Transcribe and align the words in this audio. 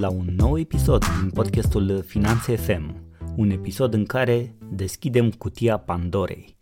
la 0.00 0.08
un 0.08 0.34
nou 0.36 0.58
episod 0.58 1.04
din 1.20 1.30
podcastul 1.30 2.02
Finanțe 2.02 2.56
FM, 2.56 3.02
un 3.36 3.50
episod 3.50 3.94
în 3.94 4.04
care 4.04 4.54
deschidem 4.70 5.30
cutia 5.30 5.76
Pandorei. 5.76 6.56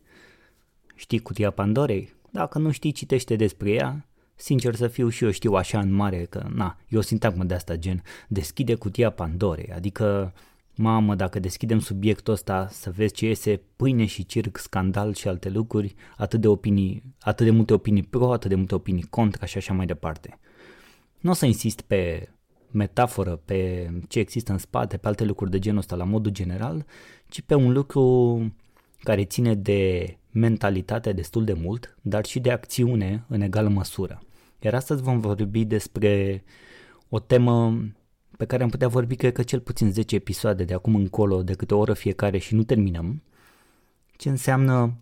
Știi 0.94 1.18
cutia 1.18 1.50
Pandorei? 1.50 2.14
Dacă 2.30 2.58
nu 2.58 2.70
știi, 2.70 2.92
citește 2.92 3.36
despre 3.36 3.70
ea. 3.70 4.08
Sincer 4.34 4.74
să 4.74 4.88
fiu 4.88 5.08
și 5.08 5.24
eu 5.24 5.30
știu 5.30 5.52
așa 5.52 5.80
în 5.80 5.92
mare 5.92 6.26
că, 6.30 6.46
na, 6.54 6.76
eu 6.88 7.00
sintagmă 7.00 7.44
de 7.44 7.54
asta 7.54 7.76
gen, 7.76 8.02
deschide 8.28 8.74
cutia 8.74 9.10
Pandorei, 9.10 9.72
adică 9.74 10.32
Mamă, 10.74 11.14
dacă 11.14 11.38
deschidem 11.38 11.78
subiectul 11.78 12.32
ăsta 12.32 12.68
să 12.70 12.90
vezi 12.90 13.14
ce 13.14 13.26
iese 13.26 13.60
pâine 13.76 14.04
și 14.04 14.26
circ, 14.26 14.56
scandal 14.56 15.14
și 15.14 15.28
alte 15.28 15.48
lucruri, 15.48 15.94
atât 16.16 16.40
de 16.40 16.48
opinii, 16.48 17.02
atât 17.20 17.46
de 17.46 17.52
multe 17.52 17.72
opinii 17.72 18.02
pro, 18.02 18.32
atât 18.32 18.48
de 18.48 18.56
multe 18.56 18.74
opinii 18.74 19.02
contra 19.02 19.46
și 19.46 19.56
așa 19.56 19.72
mai 19.72 19.86
departe. 19.86 20.38
Nu 21.18 21.30
o 21.30 21.34
să 21.34 21.46
insist 21.46 21.80
pe 21.80 22.28
metaforă, 22.70 23.40
pe 23.44 23.90
ce 24.08 24.18
există 24.18 24.52
în 24.52 24.58
spate, 24.58 24.96
pe 24.96 25.06
alte 25.06 25.24
lucruri 25.24 25.50
de 25.50 25.58
genul 25.58 25.78
ăsta 25.78 25.96
la 25.96 26.04
modul 26.04 26.32
general, 26.32 26.84
ci 27.28 27.40
pe 27.40 27.54
un 27.54 27.72
lucru 27.72 28.38
care 28.98 29.24
ține 29.24 29.54
de 29.54 30.12
mentalitate 30.30 31.12
destul 31.12 31.44
de 31.44 31.52
mult, 31.52 31.96
dar 32.02 32.24
și 32.24 32.40
de 32.40 32.50
acțiune 32.50 33.24
în 33.28 33.40
egală 33.40 33.68
măsură. 33.68 34.22
Iar 34.60 34.74
astăzi 34.74 35.02
vom 35.02 35.20
vorbi 35.20 35.64
despre 35.64 36.44
o 37.08 37.18
temă 37.18 37.78
pe 38.36 38.44
care 38.44 38.62
am 38.62 38.68
putea 38.68 38.88
vorbi 38.88 39.16
cred 39.16 39.32
că 39.32 39.42
cel 39.42 39.60
puțin 39.60 39.92
10 39.92 40.14
episoade 40.14 40.64
de 40.64 40.74
acum 40.74 40.94
încolo, 40.94 41.42
de 41.42 41.54
câte 41.54 41.74
o 41.74 41.78
oră 41.78 41.92
fiecare 41.92 42.38
și 42.38 42.54
nu 42.54 42.62
terminăm, 42.62 43.22
ce 44.16 44.28
înseamnă, 44.28 44.98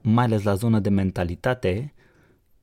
mai 0.00 0.24
ales 0.24 0.42
la 0.42 0.54
zona 0.54 0.80
de 0.80 0.88
mentalitate, 0.88 1.94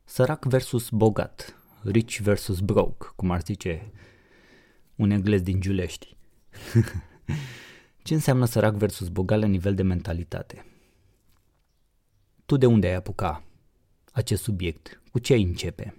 sărac 0.04 0.46
versus 0.46 0.90
bogat, 0.90 1.56
rich 1.84 2.20
versus 2.20 2.60
broke, 2.60 3.08
cum 3.16 3.32
ar 3.32 3.42
zice 3.42 3.92
un 4.96 5.10
englez 5.10 5.42
din 5.42 5.60
Giulești. 5.62 6.18
ce 8.04 8.14
înseamnă 8.14 8.46
sărac 8.46 8.74
versus 8.74 9.08
bogat 9.08 9.40
la 9.40 9.48
nivel 9.48 9.76
de 9.76 9.84
mentalitate? 9.84 10.66
Tu 12.46 12.58
de 12.58 12.66
unde 12.66 12.88
ai 12.88 12.94
apuca 12.94 13.44
acest 14.12 14.44
subiect? 14.44 15.02
Cu 15.12 15.20
ce 15.20 15.34
ai 15.34 15.42
începe? 15.42 15.96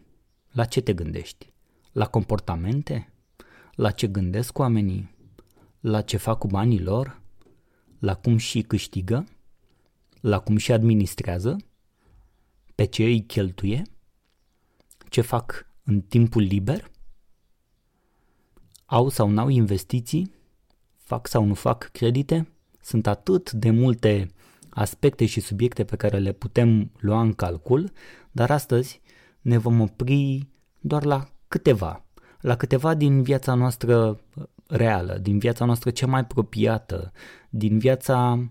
La 0.50 0.64
ce 0.64 0.80
te 0.80 0.94
gândești? 0.94 1.52
La 1.92 2.06
comportamente? 2.06 3.12
La 3.74 3.90
ce 3.90 4.06
gândesc 4.06 4.58
oamenii? 4.58 5.16
La 5.80 6.00
ce 6.00 6.16
fac 6.16 6.38
cu 6.38 6.46
banii 6.46 6.80
lor? 6.82 7.20
La 7.98 8.14
cum 8.14 8.36
și 8.36 8.62
câștigă? 8.62 9.26
La 10.20 10.38
cum 10.38 10.56
și 10.56 10.72
administrează? 10.72 11.56
Pe 12.74 12.84
ce 12.84 13.04
îi 13.04 13.24
cheltuie? 13.24 13.82
Ce 15.08 15.20
fac 15.20 15.67
în 15.89 16.00
timpul 16.00 16.42
liber? 16.42 16.91
Au 18.86 19.08
sau 19.08 19.31
n-au 19.31 19.48
investiții? 19.48 20.33
Fac 20.97 21.27
sau 21.27 21.45
nu 21.45 21.55
fac 21.55 21.89
credite? 21.92 22.48
Sunt 22.80 23.06
atât 23.06 23.53
de 23.53 23.70
multe 23.70 24.30
aspecte 24.70 25.27
și 25.27 25.41
subiecte 25.41 25.84
pe 25.84 25.97
care 25.97 26.19
le 26.19 26.33
putem 26.33 26.91
lua 27.00 27.20
în 27.20 27.33
calcul, 27.33 27.92
dar 28.30 28.50
astăzi 28.50 29.00
ne 29.41 29.58
vom 29.58 29.80
opri 29.80 30.48
doar 30.80 31.05
la 31.05 31.28
câteva, 31.48 32.05
la 32.41 32.56
câteva 32.56 32.95
din 32.95 33.23
viața 33.23 33.55
noastră 33.55 34.20
reală, 34.67 35.19
din 35.19 35.39
viața 35.39 35.64
noastră 35.64 35.91
cea 35.91 36.06
mai 36.06 36.20
apropiată, 36.20 37.12
din 37.50 37.78
viața 37.78 38.48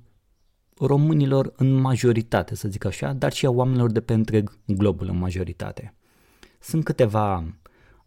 românilor 0.80 1.54
în 1.56 1.74
majoritate, 1.74 2.56
să 2.56 2.68
zic 2.68 2.86
așa, 2.86 3.14
dar 3.14 3.32
și 3.34 3.46
a 3.46 3.50
oamenilor 3.50 3.92
de 3.92 4.02
pe 4.02 4.14
întreg 4.14 4.58
globul 4.66 5.10
în 5.10 5.18
majoritate. 5.18 5.98
Sunt 6.60 6.84
câteva 6.84 7.54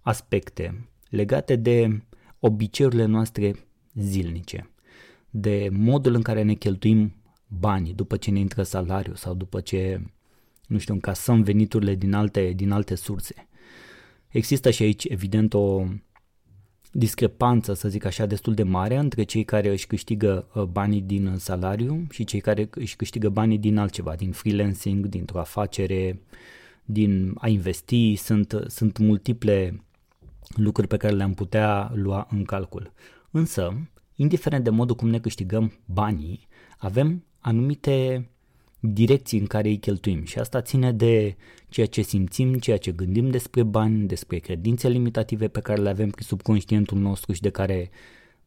aspecte 0.01 0.89
legate 1.09 1.57
de 1.57 2.03
obiceiurile 2.39 3.05
noastre 3.05 3.55
zilnice, 3.95 4.71
de 5.31 5.69
modul 5.73 6.15
în 6.15 6.23
care 6.23 6.43
ne 6.43 6.55
cheltuim 6.55 7.15
banii 7.47 7.95
după 7.95 8.17
ce 8.17 8.31
ne 8.31 8.39
intră 8.39 8.63
salariul 8.63 9.15
sau 9.15 9.35
după 9.35 9.61
ce, 9.61 10.01
nu 10.67 10.79
știu, 10.79 10.95
încasăm 10.95 11.43
veniturile 11.43 11.95
din 11.95 12.13
alte, 12.13 12.53
din 12.57 12.71
alte 12.71 12.95
surse. 12.95 13.49
Există 14.29 14.71
și 14.71 14.83
aici, 14.83 15.05
evident, 15.05 15.55
o 15.55 15.85
discrepanță, 16.93 17.75
să 17.75 17.89
zic 17.89 18.05
așa, 18.05 18.27
destul 18.27 18.55
de 18.55 18.63
mare 18.63 18.97
între 18.97 19.23
cei 19.23 19.45
care 19.45 19.71
își 19.71 19.87
câștigă 19.87 20.49
uh, 20.55 20.63
banii 20.63 21.01
din 21.01 21.35
salariu 21.37 22.07
și 22.11 22.25
cei 22.25 22.41
care 22.41 22.69
își 22.71 22.97
câștigă 22.97 23.29
banii 23.29 23.59
din 23.59 23.79
altceva, 23.79 24.15
din 24.15 24.33
freelancing, 24.33 25.07
dintr-o 25.07 25.39
afacere, 25.39 26.21
din 26.93 27.33
a 27.39 27.49
investi. 27.49 28.15
Sunt, 28.15 28.65
sunt 28.67 28.99
multiple 28.99 29.85
lucruri 30.55 30.89
pe 30.89 30.97
care 30.97 31.15
le-am 31.15 31.35
putea 31.35 31.91
lua 31.95 32.27
în 32.31 32.45
calcul. 32.45 32.93
Însă, 33.31 33.89
indiferent 34.15 34.65
de 34.65 34.71
modul 34.71 34.97
cum 34.97 35.09
ne 35.09 35.19
câștigăm 35.19 35.73
banii, 35.85 36.49
avem 36.79 37.25
anumite 37.39 38.29
direcții 38.81 39.39
în 39.39 39.47
care 39.47 39.69
îi 39.69 39.79
cheltuim 39.79 40.25
și 40.25 40.39
asta 40.39 40.61
ține 40.61 40.93
de 40.93 41.37
ceea 41.69 41.87
ce 41.87 42.03
simțim, 42.03 42.55
ceea 42.55 42.77
ce 42.77 42.93
gândim 42.93 43.31
despre 43.31 43.63
bani, 43.63 44.07
despre 44.07 44.39
credințe 44.39 44.89
limitative 44.89 45.49
pe 45.49 45.61
care 45.61 45.81
le 45.81 45.89
avem 45.89 46.11
prin 46.11 46.27
subconștientul 46.27 46.99
nostru 46.99 47.33
și 47.33 47.41
de 47.41 47.51
care 47.51 47.91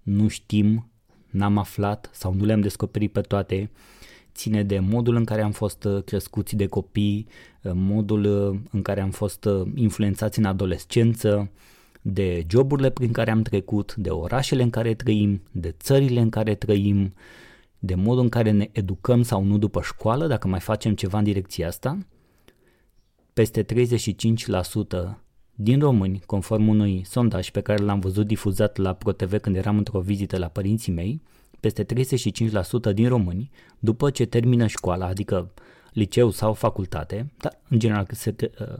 nu 0.02 0.28
știm, 0.28 0.92
n-am 1.30 1.58
aflat 1.58 2.10
sau 2.14 2.34
nu 2.34 2.46
le-am 2.46 2.62
descoperit 2.62 3.12
pe 3.12 3.22
toate, 3.22 3.72
ține 4.33 4.63
de 4.63 4.79
modul 4.79 5.16
în 5.16 5.23
care 5.23 5.41
am 5.41 5.51
fost 5.51 5.83
uh, 5.83 6.03
crescuți 6.03 6.55
de 6.55 6.67
copii, 6.67 7.27
uh, 7.61 7.71
modul 7.75 8.23
uh, 8.23 8.59
în 8.71 8.81
care 8.81 9.01
am 9.01 9.11
fost 9.11 9.47
influențați 9.75 10.39
în 10.39 10.45
adolescență, 10.45 11.49
de 12.01 12.45
joburile 12.49 12.89
prin 12.89 13.11
care 13.11 13.31
am 13.31 13.41
trecut, 13.41 13.95
de 13.95 14.09
orașele 14.09 14.63
în 14.63 14.69
care 14.69 14.94
trăim, 14.94 15.41
de 15.51 15.75
țările 15.79 16.19
în 16.19 16.29
care 16.29 16.55
trăim, 16.55 17.13
de 17.79 17.95
modul 17.95 18.23
în 18.23 18.29
care 18.29 18.51
ne 18.51 18.69
educăm 18.71 19.21
sau 19.21 19.44
nu 19.44 19.57
după 19.57 19.81
școală, 19.81 20.27
dacă 20.27 20.47
mai 20.47 20.59
facem 20.59 20.95
ceva 20.95 21.17
în 21.17 21.23
direcția 21.23 21.67
asta, 21.67 21.97
peste 23.33 23.63
35% 23.63 23.67
din 25.55 25.79
români, 25.79 26.21
conform 26.25 26.67
unui 26.67 27.03
sondaj 27.05 27.50
pe 27.50 27.61
care 27.61 27.83
l-am 27.83 28.00
văzut 28.00 28.27
difuzat 28.27 28.77
la 28.77 28.94
ProTV 28.94 29.38
când 29.38 29.55
eram 29.55 29.77
într-o 29.77 30.00
vizită 30.00 30.38
la 30.38 30.47
părinții 30.47 30.91
mei, 30.91 31.21
peste 31.63 31.85
35% 32.91 32.94
din 32.94 33.07
români, 33.07 33.50
după 33.79 34.09
ce 34.09 34.25
termină 34.25 34.68
școala, 34.68 35.06
adică 35.06 35.53
liceu 35.94 36.29
sau 36.29 36.53
facultate, 36.53 37.34
dar 37.38 37.59
în 37.69 37.79
general 37.79 38.07
se, 38.12 38.35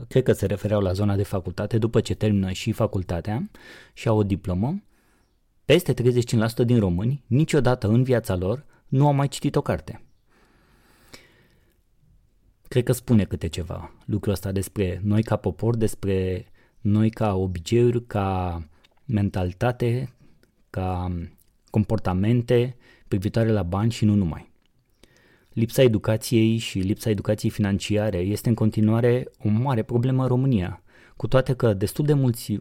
cred 0.08 0.22
că 0.22 0.32
se 0.32 0.46
refereau 0.46 0.80
la 0.80 0.92
zona 0.92 1.16
de 1.16 1.22
facultate, 1.22 1.78
după 1.78 2.00
ce 2.00 2.14
termină 2.14 2.50
și 2.50 2.72
facultatea 2.72 3.50
și 3.92 4.08
au 4.08 4.18
o 4.18 4.22
diplomă, 4.22 4.82
peste 5.64 5.94
35% 5.94 6.64
din 6.64 6.78
români, 6.78 7.24
niciodată 7.26 7.88
în 7.88 8.02
viața 8.02 8.36
lor, 8.36 8.64
nu 8.88 9.06
am 9.06 9.16
mai 9.16 9.28
citit 9.28 9.56
o 9.56 9.60
carte. 9.60 10.04
Cred 12.68 12.84
că 12.84 12.92
spune 12.92 13.24
câte 13.24 13.46
ceva 13.46 13.94
lucrul 14.06 14.32
ăsta 14.32 14.52
despre 14.52 15.00
noi 15.04 15.22
ca 15.22 15.36
popor, 15.36 15.76
despre 15.76 16.46
noi 16.80 17.10
ca 17.10 17.34
obiceiuri, 17.34 18.06
ca 18.06 18.62
mentalitate, 19.04 20.14
ca 20.70 21.12
comportamente 21.74 22.76
privitoare 23.08 23.50
la 23.50 23.62
bani 23.62 23.90
și 23.90 24.04
nu 24.04 24.14
numai. 24.14 24.52
Lipsa 25.52 25.82
educației 25.82 26.56
și 26.56 26.78
lipsa 26.78 27.10
educației 27.10 27.50
financiare 27.50 28.18
este 28.18 28.48
în 28.48 28.54
continuare 28.54 29.28
o 29.38 29.48
mare 29.48 29.82
problemă 29.82 30.22
în 30.22 30.28
România, 30.28 30.82
cu 31.16 31.26
toate 31.26 31.54
că 31.54 31.72
destul 31.72 32.04
de 32.04 32.12
mulți 32.12 32.60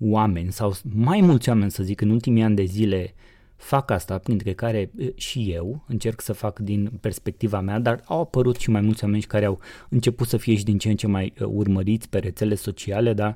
oameni 0.00 0.52
sau 0.52 0.74
mai 0.94 1.20
mulți 1.20 1.48
oameni 1.48 1.70
să 1.70 1.82
zic 1.82 2.00
în 2.00 2.10
ultimii 2.10 2.42
ani 2.42 2.56
de 2.56 2.64
zile 2.64 3.14
fac 3.56 3.90
asta, 3.90 4.18
printre 4.18 4.52
care 4.52 4.90
și 5.14 5.52
eu 5.52 5.84
încerc 5.88 6.20
să 6.20 6.32
fac 6.32 6.58
din 6.58 6.90
perspectiva 7.00 7.60
mea, 7.60 7.78
dar 7.78 8.02
au 8.04 8.20
apărut 8.20 8.56
și 8.56 8.70
mai 8.70 8.80
mulți 8.80 9.04
oameni 9.04 9.22
care 9.22 9.44
au 9.44 9.60
început 9.88 10.28
să 10.28 10.36
fie 10.36 10.56
și 10.56 10.64
din 10.64 10.78
ce 10.78 10.88
în 10.88 10.96
ce 10.96 11.06
mai 11.06 11.32
urmăriți 11.38 12.08
pe 12.08 12.18
rețele 12.18 12.54
sociale, 12.54 13.12
da? 13.12 13.34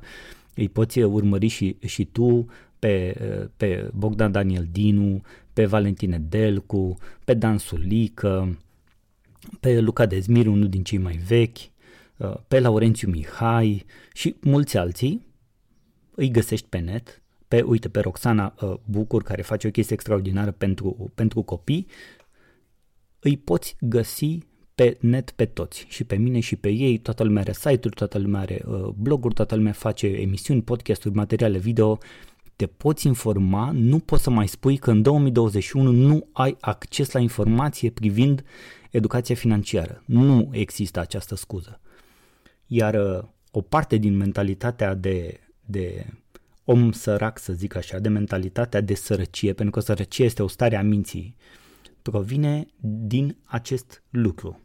Îi 0.54 0.68
poți 0.68 0.98
urmări 1.02 1.46
și, 1.46 1.76
și 1.84 2.04
tu 2.04 2.46
pe, 2.84 3.16
pe 3.56 3.90
Bogdan 3.94 4.32
Daniel 4.32 4.68
Dinu, 4.72 5.22
pe 5.52 5.66
Valentine 5.66 6.18
Delcu, 6.18 6.96
pe 7.24 7.34
Dan 7.34 7.58
Sulică, 7.58 8.58
pe 9.60 9.80
Luca 9.80 10.06
Dezmir, 10.06 10.46
unul 10.46 10.68
din 10.68 10.82
cei 10.82 10.98
mai 10.98 11.20
vechi, 11.26 11.58
pe 12.48 12.60
Laurențiu 12.60 13.10
Mihai 13.10 13.84
și 14.12 14.36
mulți 14.40 14.76
alții, 14.76 15.26
îi 16.14 16.30
găsești 16.30 16.66
pe 16.68 16.78
net 16.78 17.22
pe, 17.48 17.60
uite, 17.60 17.88
pe 17.88 18.00
Roxana 18.00 18.54
uh, 18.60 18.74
Bucur, 18.84 19.22
care 19.22 19.42
face 19.42 19.66
o 19.66 19.70
chestie 19.70 19.94
extraordinară 19.94 20.50
pentru, 20.50 21.12
pentru 21.14 21.42
copii, 21.42 21.86
îi 23.20 23.36
poți 23.36 23.76
găsi 23.80 24.38
pe 24.74 24.96
net 25.00 25.30
pe 25.30 25.44
toți, 25.44 25.86
și 25.88 26.04
pe 26.04 26.16
mine 26.16 26.40
și 26.40 26.56
pe 26.56 26.68
ei, 26.68 26.98
toată 26.98 27.22
lumea 27.22 27.42
are 27.42 27.52
site-uri, 27.52 27.94
toată 27.94 28.18
lumea 28.18 28.40
are 28.40 28.62
uh, 28.66 28.88
bloguri, 28.96 29.34
toată 29.34 29.54
lumea 29.54 29.72
face 29.72 30.06
emisiuni, 30.06 30.62
podcasturi, 30.62 31.14
materiale 31.14 31.58
video, 31.58 31.98
te 32.56 32.66
poți 32.66 33.06
informa, 33.06 33.70
nu 33.72 33.98
poți 33.98 34.22
să 34.22 34.30
mai 34.30 34.48
spui 34.48 34.76
că 34.76 34.90
în 34.90 35.02
2021 35.02 35.90
nu 35.90 36.28
ai 36.32 36.56
acces 36.60 37.10
la 37.10 37.20
informație 37.20 37.90
privind 37.90 38.44
educația 38.90 39.34
financiară. 39.34 40.02
Nu 40.06 40.48
există 40.52 41.00
această 41.00 41.34
scuză. 41.34 41.80
Iar 42.66 42.94
uh, 42.94 43.24
o 43.50 43.60
parte 43.60 43.96
din 43.96 44.16
mentalitatea 44.16 44.94
de, 44.94 45.40
de 45.64 46.06
om 46.64 46.92
sărac, 46.92 47.38
să 47.38 47.52
zic 47.52 47.74
așa, 47.74 47.98
de 47.98 48.08
mentalitatea 48.08 48.80
de 48.80 48.94
sărăcie, 48.94 49.52
pentru 49.52 49.74
că 49.74 49.80
sărăcie 49.80 50.24
este 50.24 50.42
o 50.42 50.48
stare 50.48 50.76
a 50.76 50.82
minții, 50.82 51.36
provine 52.02 52.66
din 52.80 53.36
acest 53.44 54.02
lucru. 54.10 54.60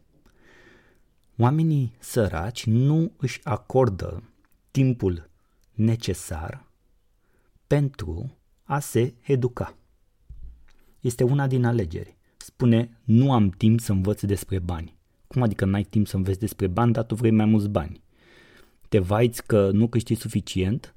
Oamenii 1.38 1.94
săraci 1.98 2.64
nu 2.66 3.12
își 3.16 3.40
acordă 3.42 4.22
timpul 4.70 5.30
necesar 5.74 6.69
pentru 7.76 8.38
a 8.62 8.78
se 8.78 9.14
educa. 9.22 9.76
Este 11.00 11.24
una 11.24 11.46
din 11.46 11.64
alegeri. 11.64 12.16
Spune, 12.36 13.00
nu 13.04 13.32
am 13.32 13.50
timp 13.50 13.80
să 13.80 13.92
învăț 13.92 14.22
despre 14.22 14.58
bani. 14.58 14.98
Cum 15.26 15.42
adică 15.42 15.64
n-ai 15.64 15.82
timp 15.82 16.06
să 16.06 16.16
înveți 16.16 16.38
despre 16.38 16.66
bani, 16.66 16.92
dar 16.92 17.04
tu 17.04 17.14
vrei 17.14 17.30
mai 17.30 17.44
mulți 17.44 17.68
bani? 17.68 18.02
Te 18.88 18.98
vaiți 18.98 19.46
că 19.46 19.70
nu 19.72 19.88
câștigi 19.88 20.20
suficient, 20.20 20.94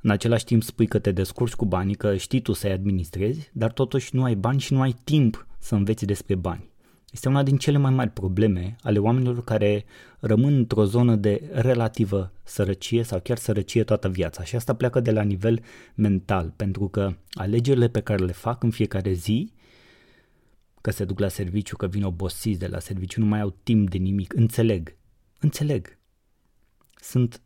în 0.00 0.10
același 0.10 0.44
timp 0.44 0.62
spui 0.62 0.86
că 0.86 0.98
te 0.98 1.12
descurci 1.12 1.54
cu 1.54 1.66
banii, 1.66 1.94
că 1.94 2.16
știi 2.16 2.40
tu 2.40 2.52
să-i 2.52 2.72
administrezi, 2.72 3.50
dar 3.52 3.72
totuși 3.72 4.14
nu 4.16 4.22
ai 4.22 4.34
bani 4.34 4.60
și 4.60 4.72
nu 4.72 4.80
ai 4.80 4.96
timp 5.04 5.46
să 5.58 5.74
înveți 5.74 6.04
despre 6.04 6.34
bani. 6.34 6.71
Este 7.12 7.28
una 7.28 7.42
din 7.42 7.56
cele 7.56 7.78
mai 7.78 7.90
mari 7.90 8.10
probleme 8.10 8.76
ale 8.82 8.98
oamenilor 8.98 9.44
care 9.44 9.84
rămân 10.18 10.54
într-o 10.54 10.84
zonă 10.84 11.16
de 11.16 11.50
relativă 11.52 12.32
sărăcie 12.42 13.02
sau 13.02 13.20
chiar 13.20 13.38
sărăcie 13.38 13.84
toată 13.84 14.08
viața. 14.08 14.44
Și 14.44 14.56
asta 14.56 14.74
pleacă 14.74 15.00
de 15.00 15.10
la 15.10 15.22
nivel 15.22 15.62
mental, 15.94 16.52
pentru 16.56 16.88
că 16.88 17.14
alegerile 17.32 17.88
pe 17.88 18.00
care 18.00 18.24
le 18.24 18.32
fac 18.32 18.62
în 18.62 18.70
fiecare 18.70 19.12
zi, 19.12 19.52
că 20.80 20.90
se 20.90 21.04
duc 21.04 21.18
la 21.18 21.28
serviciu, 21.28 21.76
că 21.76 21.86
vin 21.86 22.04
obosiți 22.04 22.58
de 22.58 22.66
la 22.66 22.78
serviciu, 22.78 23.20
nu 23.20 23.26
mai 23.26 23.40
au 23.40 23.54
timp 23.62 23.90
de 23.90 23.98
nimic, 23.98 24.34
înțeleg, 24.34 24.96
înțeleg. 25.40 25.98
Sunt, 26.96 27.40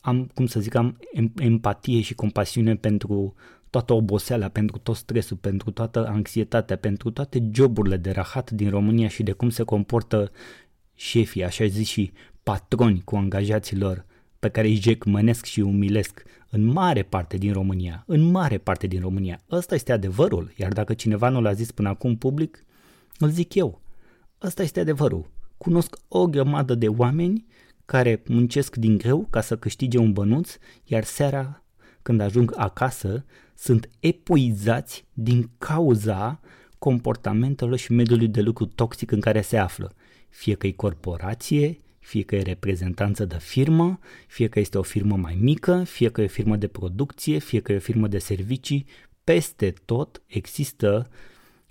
am, 0.00 0.30
cum 0.34 0.46
să 0.46 0.60
zic, 0.60 0.74
am 0.74 0.98
empatie 1.36 2.00
și 2.00 2.14
compasiune 2.14 2.76
pentru 2.76 3.34
toată 3.70 3.92
oboseala, 3.92 4.48
pentru 4.48 4.78
tot 4.78 4.96
stresul, 4.96 5.36
pentru 5.36 5.70
toată 5.70 6.06
anxietatea, 6.06 6.76
pentru 6.76 7.10
toate 7.10 7.48
joburile 7.52 7.96
de 7.96 8.10
rahat 8.10 8.50
din 8.50 8.70
România 8.70 9.08
și 9.08 9.22
de 9.22 9.32
cum 9.32 9.50
se 9.50 9.62
comportă 9.62 10.30
șefii, 10.94 11.44
așa 11.44 11.66
zis 11.66 11.88
și 11.88 12.12
patroni 12.42 13.02
cu 13.04 13.16
angajații 13.16 13.76
lor, 13.76 14.06
pe 14.38 14.48
care 14.48 14.66
îi 14.66 14.74
jecmănesc 14.74 15.44
și 15.44 15.60
umilesc 15.60 16.22
în 16.50 16.64
mare 16.64 17.02
parte 17.02 17.36
din 17.36 17.52
România, 17.52 18.04
în 18.06 18.30
mare 18.30 18.58
parte 18.58 18.86
din 18.86 19.00
România. 19.00 19.40
Ăsta 19.50 19.74
este 19.74 19.92
adevărul, 19.92 20.52
iar 20.56 20.72
dacă 20.72 20.94
cineva 20.94 21.28
nu 21.28 21.40
l-a 21.40 21.52
zis 21.52 21.70
până 21.70 21.88
acum 21.88 22.16
public, 22.16 22.64
îl 23.18 23.28
zic 23.28 23.54
eu. 23.54 23.80
Ăsta 24.42 24.62
este 24.62 24.80
adevărul. 24.80 25.30
Cunosc 25.56 25.96
o 26.08 26.26
grămadă 26.26 26.74
de 26.74 26.88
oameni 26.88 27.46
care 27.84 28.22
muncesc 28.26 28.76
din 28.76 28.96
greu 28.96 29.26
ca 29.30 29.40
să 29.40 29.56
câștige 29.56 29.98
un 29.98 30.12
bănuț, 30.12 30.56
iar 30.84 31.04
seara, 31.04 31.64
când 32.02 32.20
ajung 32.20 32.52
acasă, 32.56 33.24
sunt 33.58 33.88
epuizați 34.00 35.04
din 35.12 35.50
cauza 35.58 36.40
comportamentelor 36.78 37.78
și 37.78 37.92
mediului 37.92 38.28
de 38.28 38.40
lucru 38.40 38.66
toxic 38.66 39.10
în 39.10 39.20
care 39.20 39.40
se 39.40 39.56
află. 39.56 39.94
Fie 40.28 40.54
că 40.54 40.66
e 40.66 40.70
corporație, 40.70 41.78
fie 41.98 42.22
că 42.22 42.36
e 42.36 42.42
reprezentanță 42.42 43.24
de 43.24 43.36
firmă, 43.38 43.98
fie 44.26 44.48
că 44.48 44.60
este 44.60 44.78
o 44.78 44.82
firmă 44.82 45.16
mai 45.16 45.38
mică, 45.40 45.82
fie 45.82 46.10
că 46.10 46.20
e 46.20 46.24
o 46.24 46.28
firmă 46.28 46.56
de 46.56 46.66
producție, 46.66 47.38
fie 47.38 47.60
că 47.60 47.72
e 47.72 47.76
o 47.76 47.80
firmă 47.80 48.08
de 48.08 48.18
servicii, 48.18 48.86
peste 49.24 49.74
tot 49.84 50.22
există 50.26 51.08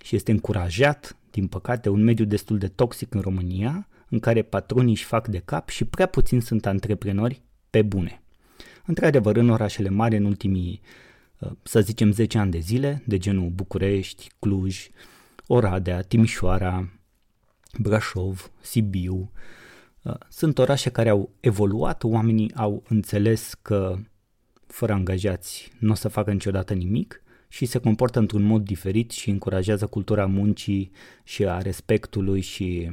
și 0.02 0.16
este 0.16 0.30
încurajat, 0.30 1.16
din 1.30 1.46
păcate, 1.46 1.88
un 1.88 2.04
mediu 2.04 2.24
destul 2.24 2.58
de 2.58 2.68
toxic 2.68 3.14
în 3.14 3.20
România, 3.20 3.88
în 4.08 4.18
care 4.18 4.42
patronii 4.42 4.92
își 4.92 5.04
fac 5.04 5.28
de 5.28 5.42
cap 5.44 5.68
și 5.68 5.84
prea 5.84 6.06
puțin 6.06 6.40
sunt 6.40 6.66
antreprenori 6.66 7.42
pe 7.70 7.82
bune. 7.82 8.22
Într-adevăr, 8.86 9.36
în 9.36 9.48
orașele 9.48 9.88
mari, 9.88 10.16
în 10.16 10.24
ultimii 10.24 10.80
Uh, 10.82 11.07
să 11.62 11.80
zicem 11.80 12.12
10 12.12 12.38
ani 12.38 12.50
de 12.50 12.58
zile, 12.58 13.02
de 13.06 13.18
genul 13.18 13.48
București, 13.48 14.30
Cluj, 14.38 14.88
Oradea, 15.46 16.02
Timișoara, 16.02 16.88
Brașov, 17.78 18.50
Sibiu. 18.60 19.32
Uh, 20.02 20.14
sunt 20.28 20.58
orașe 20.58 20.90
care 20.90 21.08
au 21.08 21.30
evoluat, 21.40 22.04
oamenii 22.04 22.54
au 22.54 22.82
înțeles 22.88 23.54
că 23.62 23.96
fără 24.66 24.92
angajați 24.92 25.72
nu 25.78 25.90
o 25.90 25.94
să 25.94 26.08
facă 26.08 26.32
niciodată 26.32 26.74
nimic 26.74 27.22
și 27.48 27.66
se 27.66 27.78
comportă 27.78 28.18
într-un 28.18 28.42
mod 28.42 28.64
diferit 28.64 29.10
și 29.10 29.30
încurajează 29.30 29.86
cultura 29.86 30.26
muncii 30.26 30.90
și 31.24 31.44
a 31.46 31.58
respectului 31.58 32.40
și 32.40 32.90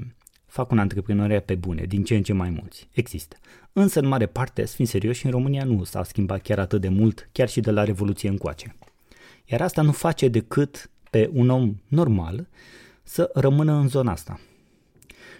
fac 0.55 0.71
un 0.71 0.79
antreprenoria 0.79 1.39
pe 1.39 1.55
bune, 1.55 1.83
din 1.83 2.03
ce 2.03 2.15
în 2.15 2.23
ce 2.23 2.33
mai 2.33 2.49
mulți. 2.49 2.87
Există. 2.91 3.37
Însă, 3.73 3.99
în 3.99 4.07
mare 4.07 4.25
parte, 4.25 4.65
să 4.65 4.75
fim 4.75 4.85
serioși, 4.85 5.25
în 5.25 5.31
România 5.31 5.63
nu 5.63 5.83
s-a 5.83 6.03
schimbat 6.03 6.41
chiar 6.41 6.59
atât 6.59 6.81
de 6.81 6.89
mult, 6.89 7.29
chiar 7.31 7.49
și 7.49 7.59
de 7.59 7.71
la 7.71 7.83
Revoluție 7.83 8.29
încoace. 8.29 8.75
Iar 9.45 9.61
asta 9.61 9.81
nu 9.81 9.91
face 9.91 10.27
decât 10.27 10.89
pe 11.09 11.29
un 11.33 11.49
om 11.49 11.75
normal 11.87 12.47
să 13.03 13.29
rămână 13.33 13.73
în 13.73 13.87
zona 13.87 14.11
asta. 14.11 14.39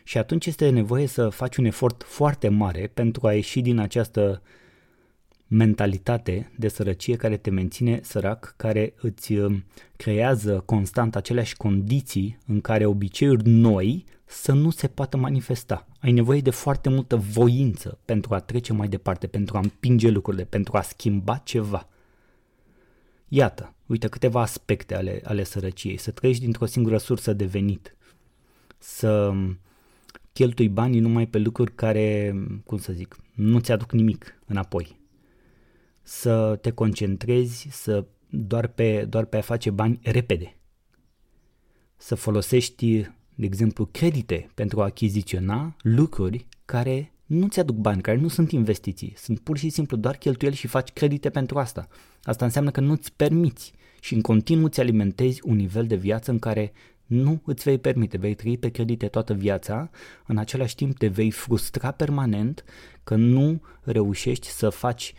Și 0.04 0.18
atunci 0.18 0.46
este 0.46 0.70
nevoie 0.70 1.06
să 1.08 1.30
faci 1.30 1.58
un 1.58 1.66
efort 1.66 2.04
foarte 2.04 2.50
mare 2.50 2.92
pentru 2.94 3.28
a 3.28 3.34
ieși 3.34 3.62
din 3.62 3.80
această 3.80 4.42
mentalitate 5.48 6.52
de 6.58 6.68
sărăcie 6.68 7.16
care 7.16 7.38
te 7.38 7.50
menține 7.50 8.00
sărac, 8.04 8.54
care 8.58 8.94
îți 9.02 9.34
uh, 9.34 9.58
creează 9.96 10.64
constant 10.66 11.16
aceleași 11.16 11.56
condiții 11.56 12.38
în 12.48 12.62
care 12.62 12.86
obiceiuri 12.86 13.50
noi 13.50 14.06
să 14.26 14.52
nu 14.52 14.70
se 14.70 14.88
poată 14.88 15.18
manifesta. 15.18 15.88
Ai 16.00 16.12
nevoie 16.12 16.42
de 16.42 16.50
foarte 16.50 16.90
multă 16.90 17.16
voință 17.16 18.00
pentru 18.06 18.34
a 18.34 18.40
trece 18.40 18.74
mai 18.74 18.88
departe, 18.88 19.28
pentru 19.28 19.58
a 19.58 19.60
împinge 19.60 20.10
lucrurile, 20.10 20.44
pentru 20.44 20.78
a 20.78 20.82
schimba 20.82 21.38
ceva. 21.38 21.88
Iată, 23.28 23.74
uite 23.86 24.08
câteva 24.08 24.42
aspecte 24.42 24.96
ale, 24.96 25.22
ale 25.24 25.44
sărăciei. 25.44 25.98
Să 25.98 26.12
trăiești 26.12 26.44
dintr-o 26.44 26.66
singură 26.66 26.98
sursă 26.98 27.34
de 27.34 27.46
venit. 27.46 27.96
Să 28.78 29.34
cheltui 30.34 30.70
banii 30.70 31.00
numai 31.00 31.28
pe 31.28 31.38
lucruri 31.38 31.76
care, 31.76 32.36
cum 32.66 32.78
să 32.78 32.94
zic, 32.94 33.18
nu 33.34 33.60
ți 33.60 33.72
aduc 33.72 33.92
nimic 33.92 34.40
înapoi. 34.46 35.00
Să 36.02 36.58
te 36.62 36.72
concentrezi 36.72 37.68
să 37.72 38.06
doar 38.30 38.68
pe, 38.68 39.06
doar 39.06 39.26
pe 39.26 39.38
a 39.38 39.42
face 39.42 39.70
bani 39.70 40.00
repede. 40.04 40.58
Să 41.98 42.16
folosești 42.16 43.06
de 43.36 43.46
exemplu, 43.46 43.86
credite 43.86 44.50
pentru 44.54 44.82
a 44.82 44.84
achiziționa 44.84 45.76
lucruri 45.82 46.46
care 46.66 47.12
nu 47.26 47.48
ți-aduc 47.48 47.76
bani, 47.76 48.02
care 48.02 48.18
nu 48.18 48.28
sunt 48.28 48.52
investiții, 48.52 49.14
sunt 49.18 49.40
pur 49.40 49.58
și 49.58 49.70
simplu 49.70 49.98
doar 49.98 50.16
cheltuieli 50.16 50.56
și 50.56 50.68
faci 50.68 50.92
credite 50.92 51.30
pentru 51.30 51.60
asta. 51.60 51.88
Asta 52.24 52.46
înseamnă 52.46 52.72
că 52.72 52.80
nu-ți 52.80 53.14
permiți 53.16 53.74
și 54.00 54.14
în 54.14 54.22
continuu 54.22 54.68
ți 54.68 54.80
alimentezi 54.80 55.42
un 55.44 55.56
nivel 55.56 55.88
de 55.88 55.96
viață 55.96 56.32
în 56.32 56.40
care 56.40 56.74
nu 57.06 57.42
îți 57.46 57.64
vei 57.64 57.78
permite, 57.78 58.18
vei 58.18 58.34
trăi 58.34 58.58
pe 58.58 58.70
credite 58.70 59.08
toată 59.08 59.34
viața, 59.34 59.90
în 60.26 60.38
același 60.38 60.76
timp 60.76 60.98
te 60.98 61.08
vei 61.08 61.32
frustra 61.32 61.92
permanent 61.92 62.64
că 63.04 63.16
nu 63.16 63.62
reușești 63.82 64.48
să 64.48 64.70
faci 64.70 65.14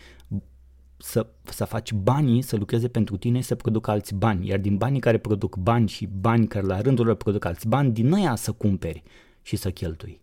să, 0.97 1.27
să 1.43 1.65
faci 1.65 1.93
banii 1.93 2.43
să 2.43 2.57
lucreze 2.57 2.89
pentru 2.89 3.17
tine 3.17 3.41
să 3.41 3.55
producă 3.55 3.91
alți 3.91 4.15
bani, 4.15 4.49
iar 4.49 4.59
din 4.59 4.77
banii 4.77 5.01
care 5.01 5.19
produc 5.19 5.57
bani 5.57 5.89
și 5.89 6.07
bani 6.07 6.47
care 6.47 6.67
la 6.67 6.81
rândul 6.81 7.07
lor 7.07 7.15
produc 7.15 7.45
alți 7.45 7.69
bani, 7.69 7.93
din 7.93 8.07
noi 8.07 8.33
să 8.37 8.53
cumperi 8.53 9.03
și 9.43 9.57
să 9.57 9.71
cheltui. 9.71 10.21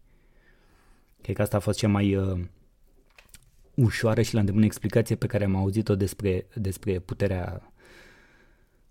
Cred 1.21 1.35
că 1.35 1.41
asta 1.41 1.57
a 1.57 1.59
fost 1.59 1.77
cea 1.77 1.87
mai 1.87 2.15
uh, 2.15 2.39
ușoară 3.73 4.21
și 4.21 4.33
la 4.33 4.39
îndemână 4.39 4.65
explicație 4.65 5.15
pe 5.15 5.27
care 5.27 5.43
am 5.43 5.55
auzit-o 5.55 5.95
despre, 5.95 6.45
despre 6.53 6.99
puterea 6.99 7.73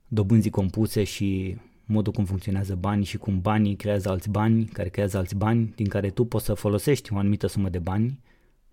dobânzii 0.09 0.51
compuse 0.51 1.05
și 1.05 1.57
modul 1.85 2.13
cum 2.13 2.25
funcționează 2.25 2.75
banii 2.75 3.05
și 3.05 3.19
cum 3.19 3.41
banii 3.41 3.77
creează 3.77 4.09
alți 4.09 4.31
bani, 4.31 4.65
care 4.65 4.89
creează 4.89 5.17
alți 5.17 5.37
bani, 5.37 5.73
din 5.77 5.89
care 5.89 6.11
tu 6.11 6.25
poți 6.25 6.45
să 6.45 6.55
folosești 6.55 7.13
o 7.13 7.19
anumită 7.19 7.47
sumă 7.47 7.69
de 7.69 7.79
bani 7.79 8.19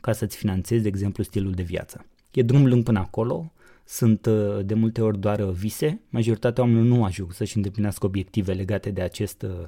ca 0.02 0.12
să-ți 0.12 0.38
finanțezi, 0.38 0.82
de 0.82 0.88
exemplu, 0.88 1.24
stilul 1.24 1.52
de 1.52 1.64
viață. 1.64 2.06
E 2.32 2.42
drum 2.42 2.66
lung 2.66 2.84
până 2.84 3.00
acolo, 3.00 3.54
sunt 3.86 4.26
uh, 4.26 4.66
de 4.66 4.74
multe 4.74 5.02
ori 5.02 5.20
doar 5.20 5.40
uh, 5.40 5.50
vise, 5.50 6.02
majoritatea 6.10 6.64
oamenilor 6.64 6.98
nu 6.98 7.04
ajung 7.04 7.34
să-și 7.34 7.56
îndeplinească 7.56 8.06
obiective 8.06 8.54
legate 8.54 8.92
de 8.92 9.02
acest 9.02 9.42
uh, 9.42 9.68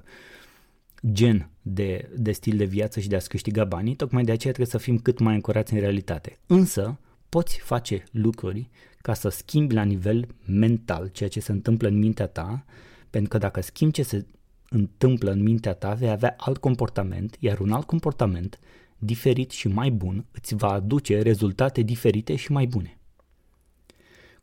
gen 1.12 1.50
de, 1.62 2.10
de 2.18 2.32
stil 2.32 2.58
de 2.58 2.66
viață 2.66 3.00
și 3.00 3.08
de 3.08 3.16
a-ți 3.16 3.30
câștiga 3.30 3.64
banii, 3.64 3.96
tocmai 3.96 4.24
de 4.24 4.32
aceea 4.32 4.54
trebuie 4.54 4.80
să 4.80 4.86
fim 4.86 4.98
cât 4.98 5.20
mai 5.20 5.34
ancorați 5.34 5.74
în 5.74 5.80
realitate. 5.80 6.40
Însă, 6.48 7.00
poți 7.30 7.60
face 7.60 8.04
lucruri 8.12 8.70
ca 9.02 9.14
să 9.14 9.30
schimbi 9.30 9.74
la 9.74 9.84
nivel 9.84 10.28
mental 10.46 11.08
ceea 11.08 11.30
ce 11.30 11.40
se 11.40 11.52
întâmplă 11.52 11.88
în 11.88 11.98
mintea 11.98 12.28
ta, 12.28 12.66
pentru 13.10 13.30
că 13.30 13.38
dacă 13.38 13.62
schimbi 13.62 13.94
ce 13.94 14.04
se 14.04 14.26
întâmplă 14.70 15.32
în 15.32 15.42
mintea 15.44 15.74
ta, 15.74 15.94
vei 15.94 16.10
avea 16.10 16.36
alt 16.38 16.58
comportament, 16.58 17.38
iar 17.40 17.60
un 17.60 17.72
alt 17.72 17.86
comportament 17.86 18.60
diferit 19.04 19.52
și 19.52 19.68
mai 19.68 19.92
bun 19.92 20.26
îți 20.32 20.56
va 20.56 20.72
aduce 20.72 21.22
rezultate 21.22 21.82
diferite 21.82 22.36
și 22.36 22.52
mai 22.52 22.66
bune. 22.66 23.00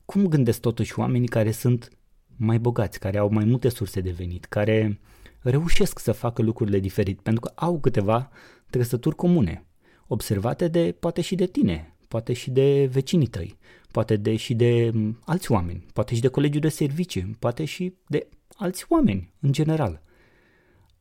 Cum 0.05 0.27
gândesc 0.27 0.59
totuși 0.61 0.99
oamenii 0.99 1.27
care 1.27 1.51
sunt 1.51 1.89
mai 2.35 2.59
bogați, 2.59 2.99
care 2.99 3.17
au 3.17 3.29
mai 3.29 3.45
multe 3.45 3.69
surse 3.69 4.01
de 4.01 4.11
venit, 4.11 4.45
care 4.45 4.99
reușesc 5.41 5.99
să 5.99 6.11
facă 6.11 6.41
lucrurile 6.41 6.79
diferit 6.79 7.21
pentru 7.21 7.41
că 7.41 7.51
au 7.55 7.79
câteva 7.79 8.29
trăsături 8.69 9.15
comune, 9.15 9.65
observate 10.07 10.67
de 10.67 10.95
poate 10.99 11.21
și 11.21 11.35
de 11.35 11.45
tine, 11.45 11.95
poate 12.07 12.33
și 12.33 12.51
de 12.51 12.85
vecinii 12.91 13.27
tăi, 13.27 13.57
poate 13.91 14.15
de, 14.15 14.35
și 14.35 14.53
de 14.53 14.91
alți 15.25 15.51
oameni, 15.51 15.85
poate 15.93 16.15
și 16.15 16.21
de 16.21 16.27
colegiul 16.27 16.61
de 16.61 16.69
servicii, 16.69 17.35
poate 17.39 17.65
și 17.65 17.93
de 18.07 18.27
alți 18.55 18.85
oameni 18.89 19.33
în 19.39 19.51
general. 19.51 20.01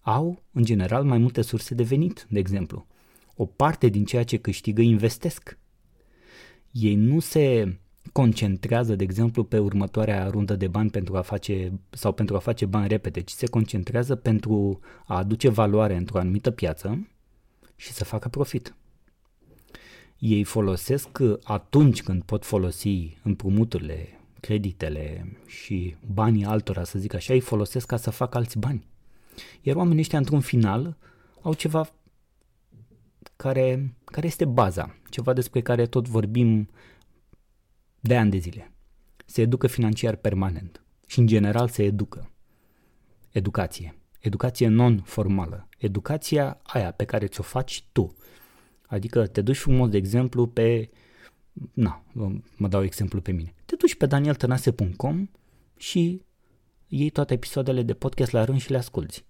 Au, 0.01 0.43
în 0.53 0.65
general, 0.65 1.05
mai 1.05 1.19
multe 1.19 1.43
surse 1.43 1.75
de 1.75 1.83
venit, 1.83 2.27
de 2.31 2.39
exemplu. 2.39 2.87
O 3.41 3.47
parte 3.47 3.89
din 3.89 4.05
ceea 4.05 4.25
ce 4.25 4.37
câștigă 4.37 4.81
investesc. 4.81 5.59
Ei 6.71 6.95
nu 6.95 7.21
se 7.21 7.77
concentrează, 8.13 8.97
de 8.97 9.05
exemplu, 9.05 9.45
pe 9.45 9.59
următoarea 9.59 10.29
rundă 10.29 10.57
de 10.57 10.67
bani 10.67 10.91
pentru 10.91 11.17
a 11.17 11.21
face 11.21 11.81
sau 11.91 12.13
pentru 12.13 12.37
a 12.37 12.39
face 12.39 12.67
bani 12.67 12.89
repede, 12.89 13.21
ci 13.21 13.31
se 13.31 13.47
concentrează 13.47 14.15
pentru 14.15 14.81
a 15.07 15.17
aduce 15.17 15.49
valoare 15.49 15.97
într-o 15.97 16.19
anumită 16.19 16.51
piață 16.51 17.09
și 17.77 17.93
să 17.93 18.05
facă 18.05 18.29
profit. 18.29 18.75
Ei 20.19 20.45
folosesc 20.45 21.09
atunci 21.43 22.03
când 22.03 22.23
pot 22.23 22.45
folosi 22.45 23.17
împrumuturile, 23.23 24.21
creditele 24.41 25.37
și 25.47 25.97
banii 26.13 26.45
altora, 26.45 26.85
să 26.85 26.99
zic 26.99 27.15
așa, 27.15 27.33
îi 27.33 27.41
folosesc 27.41 27.87
ca 27.87 27.97
să 27.97 28.11
facă 28.11 28.37
alți 28.37 28.59
bani. 28.59 28.87
Iar 29.63 29.77
oamenii 29.77 30.01
ăștia, 30.01 30.19
într-un 30.19 30.41
final, 30.41 30.97
au 31.41 31.55
ceva 31.55 31.93
care, 33.43 33.95
care 34.05 34.27
este 34.27 34.45
baza, 34.45 34.97
ceva 35.11 35.33
despre 35.33 35.61
care 35.61 35.87
tot 35.87 36.09
vorbim 36.09 36.69
de 38.01 38.17
ani 38.17 38.31
de 38.31 38.37
zile. 38.37 38.73
Se 39.27 39.41
educă 39.41 39.67
financiar 39.67 40.17
permanent 40.17 40.85
și 41.07 41.19
în 41.19 41.27
general 41.27 41.69
se 41.69 41.83
educă. 41.83 42.31
Educație. 43.31 43.99
Educație 44.21 44.69
non-formală. 44.69 45.69
Educația 45.79 46.61
aia 46.63 46.91
pe 46.91 47.05
care 47.05 47.27
ți-o 47.27 47.43
faci 47.43 47.85
tu. 47.93 48.17
Adică 48.87 49.27
te 49.27 49.41
duci 49.41 49.57
frumos, 49.57 49.89
de 49.89 49.97
exemplu, 49.97 50.47
pe... 50.47 50.91
Na, 51.73 52.05
mă 52.57 52.69
dau 52.69 52.83
exemplu 52.83 53.21
pe 53.21 53.33
mine. 53.33 53.55
Te 53.65 53.77
duci 53.77 53.95
pe 53.95 54.07
danieltănase.com 54.07 55.29
și 55.77 56.23
iei 56.87 57.11
toate 57.11 57.35
episoadele 57.35 57.83
de 57.83 57.95
podcast 57.95 58.31
la 58.31 58.45
rând 58.45 58.61
și 58.61 58.71
le 58.71 58.77
asculti. 58.77 59.25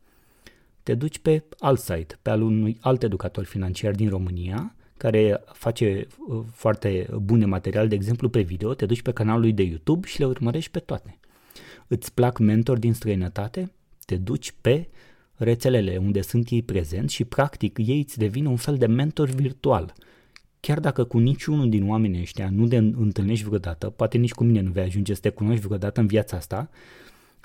Te 0.88 0.94
duci 0.94 1.18
pe 1.18 1.44
alt 1.58 1.78
site, 1.78 2.18
pe 2.22 2.30
al 2.30 2.42
unui 2.42 2.76
alt 2.80 3.02
educator 3.02 3.44
financiar 3.44 3.94
din 3.94 4.08
România 4.08 4.74
care 4.96 5.40
face 5.52 6.06
uh, 6.28 6.44
foarte 6.52 7.08
bune 7.22 7.44
material, 7.44 7.88
de 7.88 7.94
exemplu 7.94 8.28
pe 8.28 8.40
video, 8.40 8.74
te 8.74 8.86
duci 8.86 9.02
pe 9.02 9.12
canalul 9.12 9.40
lui 9.40 9.52
de 9.52 9.62
YouTube 9.62 10.06
și 10.06 10.18
le 10.18 10.26
urmărești 10.26 10.70
pe 10.70 10.78
toate. 10.78 11.18
Îți 11.86 12.14
plac 12.14 12.38
mentori 12.38 12.80
din 12.80 12.92
străinătate? 12.92 13.72
Te 14.04 14.16
duci 14.16 14.54
pe 14.60 14.88
rețelele 15.34 15.96
unde 15.96 16.20
sunt 16.20 16.50
ei 16.50 16.62
prezenți 16.62 17.14
și 17.14 17.24
practic 17.24 17.78
ei 17.78 17.98
îți 17.98 18.18
devin 18.18 18.46
un 18.46 18.56
fel 18.56 18.76
de 18.76 18.86
mentor 18.86 19.28
virtual. 19.28 19.92
Chiar 20.60 20.80
dacă 20.80 21.04
cu 21.04 21.18
niciunul 21.18 21.68
din 21.68 21.88
oamenii 21.88 22.20
ăștia 22.20 22.50
nu 22.50 22.68
te 22.68 22.76
întâlnești 22.76 23.44
vreodată, 23.44 23.90
poate 23.90 24.18
nici 24.18 24.32
cu 24.32 24.44
mine 24.44 24.60
nu 24.60 24.70
vei 24.70 24.84
ajunge 24.84 25.14
să 25.14 25.20
te 25.20 25.30
cunoști 25.30 25.66
vreodată 25.66 26.00
în 26.00 26.06
viața 26.06 26.36
asta, 26.36 26.70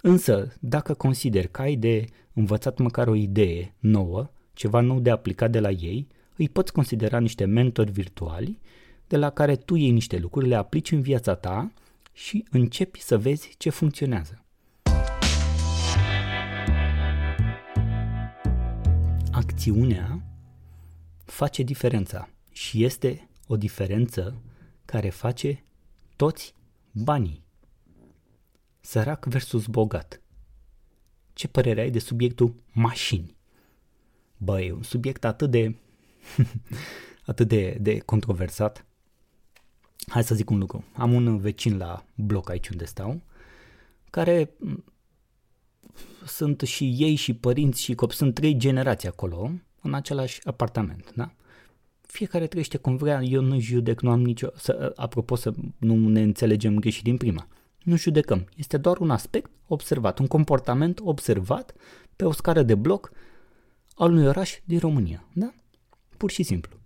însă 0.06 0.54
dacă 0.60 0.94
consider 0.94 1.48
că 1.48 1.62
ai 1.62 1.76
de 1.76 2.06
învățat 2.34 2.78
măcar 2.78 3.08
o 3.08 3.16
idee 3.16 3.76
nouă, 3.80 4.32
ceva 4.54 4.80
nou 4.80 5.00
de 5.00 5.10
aplicat 5.10 5.52
de 5.52 5.60
la 5.60 5.70
ei, 5.70 6.08
îi 6.36 6.50
poți 6.50 6.72
considera 6.72 7.20
niște 7.20 7.46
mentori 7.46 7.92
virtuali 7.92 8.60
de 9.08 9.18
la 9.18 9.30
care 9.30 9.56
tu 9.56 9.76
iei 9.76 9.92
niște 9.92 10.18
lucruri, 10.18 10.48
le 10.48 10.56
aplici 10.56 10.92
în 10.92 11.02
viața 11.02 11.36
ta 11.36 11.72
și 12.14 12.46
începi 12.50 13.02
să 13.02 13.18
vezi 13.18 13.56
ce 13.58 13.70
funcționează. 13.70 14.46
Acțiunea 19.32 20.24
face 21.26 21.64
diferența 21.64 22.30
și 22.52 22.84
este 22.84 23.30
o 23.48 23.58
diferență 23.58 24.42
care 24.86 25.10
face 25.10 25.64
toți 26.16 26.56
banii. 26.92 27.43
Sărac 28.86 29.26
versus 29.26 29.66
bogat. 29.66 30.22
Ce 31.34 31.48
părere 31.48 31.82
ai 31.82 31.90
de 31.90 32.00
subiectul 32.00 32.56
mașini? 32.72 33.36
Băi, 34.38 34.68
e 34.68 34.72
un 34.72 34.84
subiect 34.84 35.24
atât 35.24 35.52
de 35.52 35.76
atât 37.26 37.48
de, 37.48 37.78
de 37.82 38.00
controversat. 38.00 38.86
Hai 40.08 40.24
să 40.24 40.36
zic 40.36 40.50
un 40.50 40.58
lucru. 40.58 40.84
Am 40.94 41.14
un 41.14 41.38
vecin 41.38 41.78
la 41.78 42.06
bloc 42.16 42.50
aici 42.50 42.70
unde 42.70 42.86
stau, 42.86 43.22
care 44.10 44.54
sunt 46.26 46.62
și 46.62 46.96
ei 46.98 47.16
și 47.16 47.34
părinți 47.34 47.82
și 47.82 47.96
copii, 47.96 48.18
sunt 48.18 48.34
trei 48.34 48.58
generații 48.58 49.08
acolo, 49.08 49.52
în 49.82 49.94
același 49.94 50.48
apartament, 50.48 51.12
da? 51.16 51.34
Fiecare 52.02 52.48
trăiește 52.48 52.78
cum 52.78 52.96
vrea, 52.96 53.22
eu 53.22 53.42
nu 53.42 53.60
judec, 53.60 54.02
nu 54.02 54.12
am 54.12 54.22
nicio... 54.22 54.50
Să, 54.56 54.94
apropo, 54.96 55.36
să 55.36 55.54
nu 55.78 56.10
ne 56.10 56.22
înțelegem 56.22 56.80
greșit 56.80 57.04
din 57.04 57.18
prima. 57.18 57.48
Nu 57.84 57.98
judecăm. 57.98 58.50
Este 58.56 58.78
doar 58.78 58.98
un 58.98 59.10
aspect 59.10 59.52
observat, 59.68 60.20
un 60.20 60.28
comportament 60.28 61.00
observat 61.00 61.74
pe 62.16 62.26
o 62.26 62.32
scară 62.32 62.64
de 62.64 62.76
bloc 62.76 63.12
al 63.96 64.12
unui 64.12 64.28
oraș 64.28 64.60
din 64.64 64.80
România, 64.80 65.28
da? 65.34 65.54
Pur 66.18 66.32
și 66.32 66.44
simplu. 66.44 66.78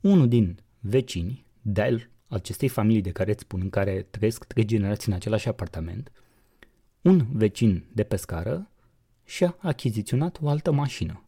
Unul 0.00 0.28
din 0.28 0.58
vecini 0.80 1.46
de 1.62 2.08
acestei 2.28 2.68
familii 2.68 3.00
de 3.00 3.10
care 3.10 3.30
îți 3.30 3.40
spun, 3.40 3.60
în 3.60 3.70
care 3.70 4.06
trăiesc 4.10 4.44
trei 4.44 4.64
generații 4.64 5.10
în 5.10 5.16
același 5.16 5.48
apartament, 5.48 6.12
un 7.02 7.26
vecin 7.32 7.84
de 7.92 8.02
pe 8.02 8.16
scară 8.16 8.70
și-a 9.24 9.56
achiziționat 9.58 10.38
o 10.42 10.48
altă 10.48 10.72
mașină. 10.72 11.24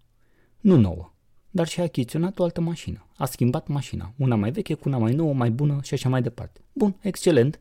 Nu 0.61 0.77
nouă, 0.77 1.13
dar 1.51 1.67
și-a 1.69 1.83
achiziționat 1.83 2.39
o 2.39 2.43
altă 2.43 2.61
mașină. 2.61 3.07
A 3.17 3.25
schimbat 3.25 3.67
mașina, 3.67 4.15
una 4.17 4.35
mai 4.35 4.51
veche 4.51 4.75
cu 4.75 4.89
una 4.89 4.99
mai 4.99 5.15
nouă, 5.15 5.35
mai 5.35 5.51
bună 5.51 5.79
și 5.83 5.95
așa 5.95 6.09
mai 6.09 6.23
departe. 6.23 6.61
Bun, 6.73 6.97
excelent, 7.01 7.61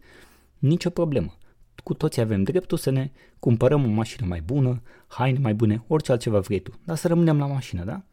nicio 0.59 0.89
problemă. 0.89 1.37
Cu 1.83 1.93
toți 1.93 2.19
avem 2.19 2.43
dreptul 2.43 2.77
să 2.77 2.89
ne 2.89 3.11
cumpărăm 3.39 3.85
o 3.85 3.87
mașină 3.87 4.27
mai 4.27 4.41
bună, 4.41 4.81
haine 5.07 5.39
mai 5.39 5.53
bune, 5.53 5.83
orice 5.87 6.11
altceva 6.11 6.39
vrei 6.39 6.59
tu, 6.59 6.79
dar 6.83 6.97
să 6.97 7.07
rămânem 7.07 7.37
la 7.37 7.45
mașină, 7.45 7.83
da? 7.83 8.03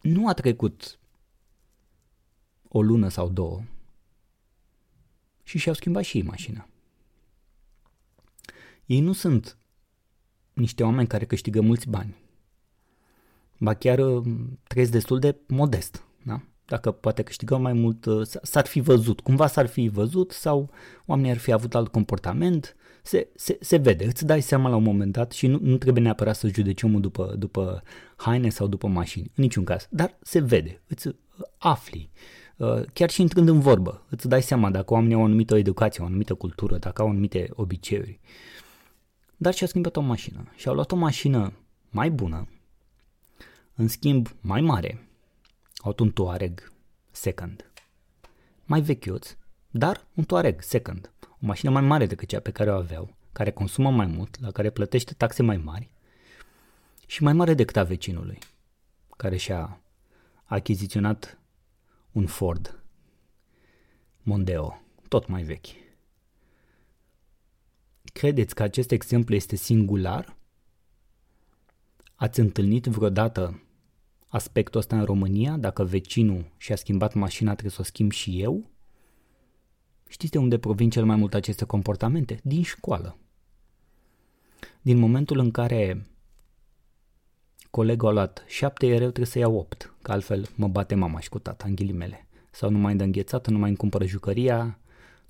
nu 0.00 0.28
a 0.28 0.32
trecut 0.32 0.98
o 2.68 2.82
lună 2.82 3.08
sau 3.08 3.28
două 3.28 3.62
și 5.42 5.58
și-au 5.58 5.74
schimbat 5.74 6.04
și 6.04 6.16
ei 6.16 6.22
mașina. 6.22 6.68
Ei 8.86 9.00
nu 9.00 9.12
sunt 9.12 9.56
niște 10.52 10.82
oameni 10.82 11.08
care 11.08 11.26
câștigă 11.26 11.60
mulți 11.60 11.88
bani. 11.88 12.16
Ba 13.58 13.74
chiar 13.74 13.98
uh, 13.98 14.26
trăiesc 14.62 14.90
destul 14.92 15.18
de 15.18 15.36
modest, 15.46 16.04
da? 16.09 16.09
Dacă 16.70 16.90
poate 16.90 17.22
câștigă 17.22 17.56
mai 17.56 17.72
mult, 17.72 18.04
uh, 18.04 18.26
s-ar 18.42 18.66
fi 18.66 18.80
văzut, 18.80 19.20
cumva 19.20 19.46
s-ar 19.46 19.66
fi 19.66 19.88
văzut 19.88 20.30
sau 20.30 20.70
oamenii 21.06 21.30
ar 21.30 21.38
fi 21.38 21.52
avut 21.52 21.74
alt 21.74 21.88
comportament, 21.88 22.76
se, 23.02 23.28
se, 23.34 23.58
se 23.60 23.76
vede, 23.76 24.04
îți 24.04 24.26
dai 24.26 24.40
seama 24.40 24.68
la 24.68 24.76
un 24.76 24.82
moment 24.82 25.12
dat 25.12 25.32
și 25.32 25.46
nu, 25.46 25.58
nu 25.62 25.76
trebuie 25.76 26.02
neapărat 26.02 26.36
să 26.36 26.48
judeci 26.48 26.82
omul 26.82 27.00
după, 27.00 27.34
după 27.38 27.82
haine 28.16 28.48
sau 28.48 28.66
după 28.66 28.86
mașini, 28.86 29.24
în 29.24 29.42
niciun 29.42 29.64
caz, 29.64 29.86
dar 29.90 30.18
se 30.22 30.40
vede, 30.40 30.82
îți 30.86 31.08
afli, 31.58 32.10
uh, 32.56 32.82
chiar 32.92 33.10
și 33.10 33.20
intrând 33.20 33.48
în 33.48 33.60
vorbă, 33.60 34.06
îți 34.10 34.28
dai 34.28 34.42
seama 34.42 34.70
dacă 34.70 34.92
oamenii 34.92 35.14
au 35.14 35.20
o 35.20 35.24
anumită 35.24 35.56
educație, 35.56 36.02
o 36.02 36.06
anumită 36.06 36.34
cultură, 36.34 36.78
dacă 36.78 37.02
au 37.02 37.08
anumite 37.08 37.48
obiceiuri. 37.52 38.20
Dar 39.36 39.54
și-a 39.54 39.66
schimbat 39.66 39.96
o 39.96 40.00
mașină 40.00 40.44
și 40.56 40.68
au 40.68 40.74
luat 40.74 40.92
o 40.92 40.96
mașină 40.96 41.52
mai 41.90 42.10
bună, 42.10 42.48
în 43.74 43.88
schimb 43.88 44.28
mai 44.40 44.60
mare, 44.60 45.09
au 45.80 45.94
un 45.98 46.10
Touareg 46.10 46.72
second, 47.10 47.70
mai 48.64 48.80
vechiuț, 48.80 49.36
dar 49.70 50.06
un 50.14 50.24
Touareg 50.24 50.62
second, 50.62 51.12
o 51.30 51.36
mașină 51.38 51.70
mai 51.70 51.82
mare 51.82 52.06
decât 52.06 52.28
cea 52.28 52.40
pe 52.40 52.50
care 52.50 52.70
o 52.70 52.74
aveau, 52.74 53.16
care 53.32 53.50
consumă 53.50 53.90
mai 53.90 54.06
mult, 54.06 54.40
la 54.40 54.50
care 54.50 54.70
plătește 54.70 55.12
taxe 55.12 55.42
mai 55.42 55.56
mari 55.56 55.90
și 57.06 57.22
mai 57.22 57.32
mare 57.32 57.54
decât 57.54 57.76
a 57.76 57.84
vecinului, 57.84 58.38
care 59.16 59.36
și-a 59.36 59.80
achiziționat 60.44 61.38
un 62.12 62.26
Ford 62.26 62.82
Mondeo, 64.22 64.82
tot 65.08 65.26
mai 65.26 65.42
vechi. 65.42 65.66
Credeți 68.12 68.54
că 68.54 68.62
acest 68.62 68.90
exemplu 68.90 69.34
este 69.34 69.56
singular? 69.56 70.36
Ați 72.14 72.40
întâlnit 72.40 72.84
vreodată 72.84 73.62
aspectul 74.30 74.80
ăsta 74.80 74.98
în 74.98 75.04
România? 75.04 75.56
Dacă 75.56 75.84
vecinul 75.84 76.44
și-a 76.56 76.76
schimbat 76.76 77.14
mașina, 77.14 77.50
trebuie 77.50 77.72
să 77.72 77.80
o 77.80 77.84
schimb 77.84 78.10
și 78.10 78.40
eu? 78.40 78.70
Știți 80.08 80.32
de 80.32 80.38
unde 80.38 80.58
provin 80.58 80.90
cel 80.90 81.04
mai 81.04 81.16
mult 81.16 81.34
aceste 81.34 81.64
comportamente? 81.64 82.40
Din 82.42 82.62
școală. 82.62 83.18
Din 84.82 84.98
momentul 84.98 85.38
în 85.38 85.50
care 85.50 86.06
colegul 87.70 88.08
a 88.08 88.12
luat 88.12 88.44
7 88.46 88.86
ereu, 88.86 88.98
trebuie 88.98 89.26
să 89.26 89.38
iau 89.38 89.56
8, 89.56 89.94
că 90.02 90.12
altfel 90.12 90.48
mă 90.54 90.68
bate 90.68 90.94
mama 90.94 91.20
și 91.20 91.28
cu 91.28 91.38
tata, 91.38 91.64
în 91.66 91.74
ghilimele. 91.74 92.26
Sau 92.50 92.70
nu 92.70 92.78
mai 92.78 92.96
dă 92.96 93.04
înghețată, 93.04 93.50
nu 93.50 93.58
mai 93.58 93.68
îmi 93.68 93.78
cumpără 93.78 94.06
jucăria, 94.06 94.78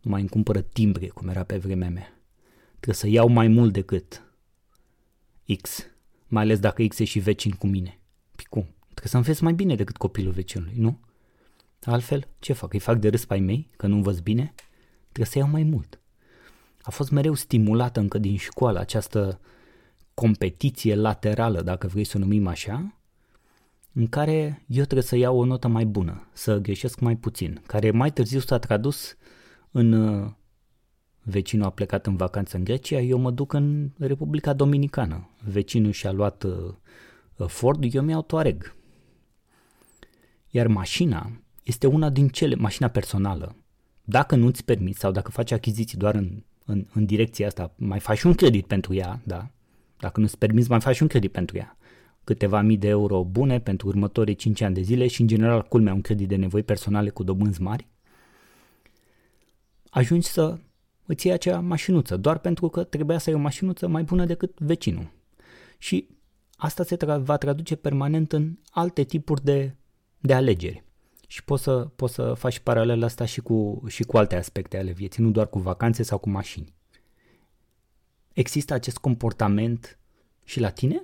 nu 0.01 0.11
mai 0.11 0.21
îmi 0.21 0.29
cumpără 0.29 0.61
timbre, 0.61 1.09
cum 1.09 1.29
era 1.29 1.43
pe 1.43 1.59
vremea 1.59 1.91
mea. 1.91 2.21
Trebuie 2.71 2.95
să 2.95 3.09
iau 3.09 3.29
mai 3.29 3.49
mult 3.49 3.73
decât 3.73 4.25
X, 5.63 5.87
mai 6.27 6.43
ales 6.43 6.59
dacă 6.59 6.83
X 6.83 6.99
e 6.99 7.05
și 7.05 7.19
vecin 7.19 7.51
cu 7.51 7.67
mine. 7.67 8.01
Păi 8.35 8.45
cum? 9.01 9.11
Trebuie 9.11 9.11
să 9.11 9.17
înveți 9.17 9.43
mai 9.43 9.53
bine 9.53 9.75
decât 9.75 9.97
copilul 9.97 10.33
vecinului, 10.33 10.75
nu? 10.77 10.99
Altfel, 11.83 12.29
ce 12.39 12.53
fac? 12.53 12.73
Îi 12.73 12.79
fac 12.79 12.99
de 12.99 13.09
râs 13.09 13.25
pe 13.25 13.35
ai 13.35 13.41
mei, 13.41 13.69
că 13.77 13.87
nu 13.87 13.95
învăț 13.95 14.19
bine? 14.19 14.55
Trebuie 15.03 15.27
să 15.27 15.39
iau 15.39 15.49
mai 15.49 15.63
mult. 15.63 16.01
A 16.83 16.91
fost 16.91 17.11
mereu 17.11 17.35
stimulată 17.35 18.01
încă 18.01 18.19
din 18.19 18.37
școală 18.37 18.79
această 18.79 19.41
competiție 20.15 20.95
laterală, 20.95 21.63
dacă 21.63 21.87
vrei 21.87 22.05
să 22.05 22.17
o 22.17 22.21
numim 22.21 22.47
așa, 22.47 23.01
în 23.93 24.07
care 24.07 24.65
eu 24.67 24.83
trebuie 24.83 25.03
să 25.03 25.17
iau 25.17 25.39
o 25.39 25.45
notă 25.45 25.69
mai 25.69 25.85
bună, 25.85 26.29
să 26.33 26.59
greșesc 26.59 27.01
mai 27.01 27.17
puțin, 27.17 27.63
care 27.67 27.91
mai 27.91 28.13
târziu 28.13 28.41
s-a 28.41 28.59
tradus 28.59 29.17
în 29.71 29.93
uh, 29.93 30.31
vecinul 31.23 31.67
a 31.67 31.71
plecat 31.71 32.07
în 32.07 32.17
vacanță 32.17 32.57
în 32.57 32.65
Grecia, 32.65 33.01
eu 33.01 33.19
mă 33.19 33.31
duc 33.31 33.53
în 33.53 33.91
Republica 33.99 34.53
Dominicană. 34.53 35.29
Vecinul 35.45 35.93
și-a 35.93 36.13
luat 36.13 36.43
uh, 36.43 36.75
Ford, 37.47 37.95
eu 37.95 38.03
mi-au 38.03 38.23
Touareg. 38.23 38.79
Iar 40.51 40.67
mașina 40.67 41.31
este 41.63 41.87
una 41.87 42.11
din 42.11 42.29
cele, 42.29 42.55
mașina 42.55 42.89
personală. 42.89 43.57
Dacă 44.05 44.37
nu-ți 44.37 44.65
permiți 44.65 44.99
sau 44.99 45.13
dacă 45.13 45.31
faci 45.31 45.51
achiziții 45.51 45.99
doar 45.99 46.15
în, 46.15 46.43
în, 46.65 46.87
în 46.93 47.05
direcția 47.05 47.47
asta, 47.47 47.73
mai 47.77 48.01
faci 48.01 48.23
un 48.23 48.35
credit 48.35 48.67
pentru 48.67 48.95
ea, 48.95 49.21
da? 49.25 49.51
Dacă 49.99 50.21
nu-ți 50.21 50.39
permiți, 50.39 50.71
mai 50.71 50.81
faci 50.81 51.01
un 51.01 51.07
credit 51.07 51.33
pentru 51.33 51.57
ea. 51.57 51.77
Câteva 52.25 52.61
mii 52.61 52.77
de 52.77 52.89
euro 52.89 53.25
bune 53.25 53.61
pentru 53.61 53.89
următorii 53.89 54.35
5 54.35 54.61
ani 54.61 54.75
de 54.75 54.81
zile 54.81 55.07
și, 55.07 55.21
în 55.21 55.27
general, 55.27 55.63
culmea 55.63 55.93
un 55.93 56.01
credit 56.01 56.29
de 56.29 56.37
nevoi 56.37 56.63
personale 56.63 57.11
cu 57.11 57.23
dobânzi 57.23 57.63
mari. 57.63 57.89
Ajungi 59.91 60.27
să 60.27 60.59
îți 61.07 61.27
iei 61.27 61.35
acea 61.35 61.61
mașinuță, 61.61 62.17
doar 62.17 62.39
pentru 62.39 62.69
că 62.69 62.83
trebuia 62.83 63.19
să 63.19 63.31
ai 63.31 63.37
o 63.37 63.39
mașinuță 63.39 63.89
mai 63.89 64.03
bună 64.03 64.25
decât 64.25 64.59
vecinul. 64.59 65.11
Și 65.79 66.09
asta 66.57 66.83
se 66.83 66.97
tra- 66.97 67.21
va 67.23 67.37
traduce 67.37 67.77
permanent 67.77 68.33
în 68.33 68.59
alte 68.71 69.03
tipuri 69.03 69.45
de, 69.45 69.75
de 70.21 70.35
alegeri. 70.35 70.85
Și 71.27 71.45
poți 71.45 71.63
să, 71.63 71.91
poți 71.97 72.15
să 72.15 72.35
faci 72.35 72.59
paralel 72.59 73.03
asta 73.03 73.25
și 73.25 73.41
cu, 73.41 73.83
și 73.87 74.03
cu 74.03 74.17
alte 74.17 74.37
aspecte 74.37 74.79
ale 74.79 74.91
vieții, 74.91 75.23
nu 75.23 75.31
doar 75.31 75.49
cu 75.49 75.59
vacanțe 75.59 76.03
sau 76.03 76.19
cu 76.19 76.31
mașini. 76.31 76.75
Există 78.33 78.75
acest 78.75 78.99
comportament 78.99 79.99
și 80.45 80.61
la 80.61 80.71
tine? 80.71 81.03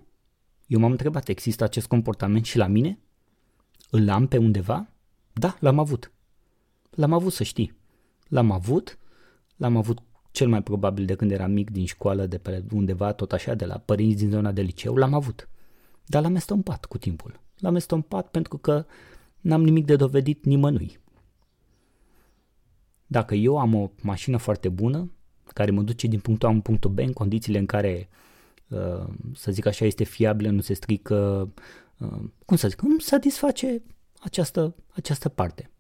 Eu 0.67 0.79
m-am 0.81 0.91
întrebat, 0.91 1.29
există 1.29 1.65
acest 1.65 1.87
comportament 1.87 2.45
și 2.45 2.57
la 2.57 2.67
mine? 2.67 2.99
Îl 3.91 4.11
am 4.11 4.27
pe 4.27 4.37
undeva? 4.37 4.89
Da, 5.33 5.57
l-am 5.61 5.79
avut. 5.79 6.13
L-am 6.91 7.13
avut, 7.13 7.33
să 7.33 7.43
știi. 7.43 7.77
L-am 8.29 8.51
avut, 8.51 8.99
l-am 9.57 9.77
avut 9.77 9.99
cel 10.31 10.49
mai 10.49 10.63
probabil 10.63 11.05
de 11.05 11.15
când 11.15 11.31
eram 11.31 11.51
mic 11.51 11.71
din 11.71 11.87
școală, 11.87 12.27
de 12.27 12.39
pe 12.39 12.65
undeva, 12.73 13.13
tot 13.13 13.33
așa, 13.33 13.55
de 13.55 13.65
la 13.65 13.79
părinți 13.79 14.17
din 14.17 14.31
zona 14.31 14.53
de 14.53 14.63
liceu, 14.63 14.95
l-am 14.95 15.15
avut. 15.15 15.49
Dar 16.05 16.23
l-am 16.23 16.35
estompat 16.35 16.85
cu 16.85 16.99
timpul. 16.99 17.41
L-am 17.59 17.75
estompat 17.75 18.29
pentru 18.29 18.59
că 18.59 18.87
n-am 19.41 19.63
nimic 19.63 19.85
de 19.85 19.97
dovedit 19.97 20.45
nimănui. 20.45 20.99
Dacă 23.07 23.35
eu 23.35 23.59
am 23.59 23.75
o 23.75 23.91
mașină 24.03 24.37
foarte 24.37 24.69
bună, 24.69 25.11
care 25.53 25.71
mă 25.71 25.83
duce 25.83 26.07
din 26.07 26.21
punctul 26.21 26.49
A 26.49 26.53
în 26.53 26.61
punctul 26.61 26.91
B 26.91 26.99
în 26.99 27.13
condițiile 27.13 27.59
în 27.59 27.67
care, 27.67 28.09
uh, 28.69 29.07
să 29.35 29.53
zic 29.53 29.67
așa, 29.67 29.85
este 29.85 30.05
fiabilă, 30.05 30.51
nu 30.51 30.61
se 30.61 30.75
strică, 30.75 31.49
uh, 31.99 32.23
cum 32.45 32.57
să 32.57 32.69
zic, 32.69 32.83
îmi 32.83 33.01
satisface 33.01 33.83
această, 34.21 34.75
această 34.89 35.29
parte. 35.29 35.71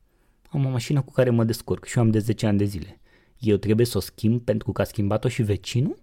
Am 0.50 0.64
o 0.64 0.68
mașină 0.68 1.02
cu 1.02 1.12
care 1.12 1.30
mă 1.30 1.44
descurc 1.44 1.84
și 1.84 1.98
eu 1.98 2.04
am 2.04 2.10
de 2.10 2.18
10 2.18 2.46
ani 2.46 2.58
de 2.58 2.64
zile. 2.64 3.00
Eu 3.38 3.56
trebuie 3.56 3.86
să 3.86 3.96
o 3.96 4.00
schimb 4.00 4.40
pentru 4.40 4.72
că 4.72 4.80
a 4.80 4.84
schimbat-o 4.84 5.28
și 5.28 5.42
vecinul? 5.42 5.98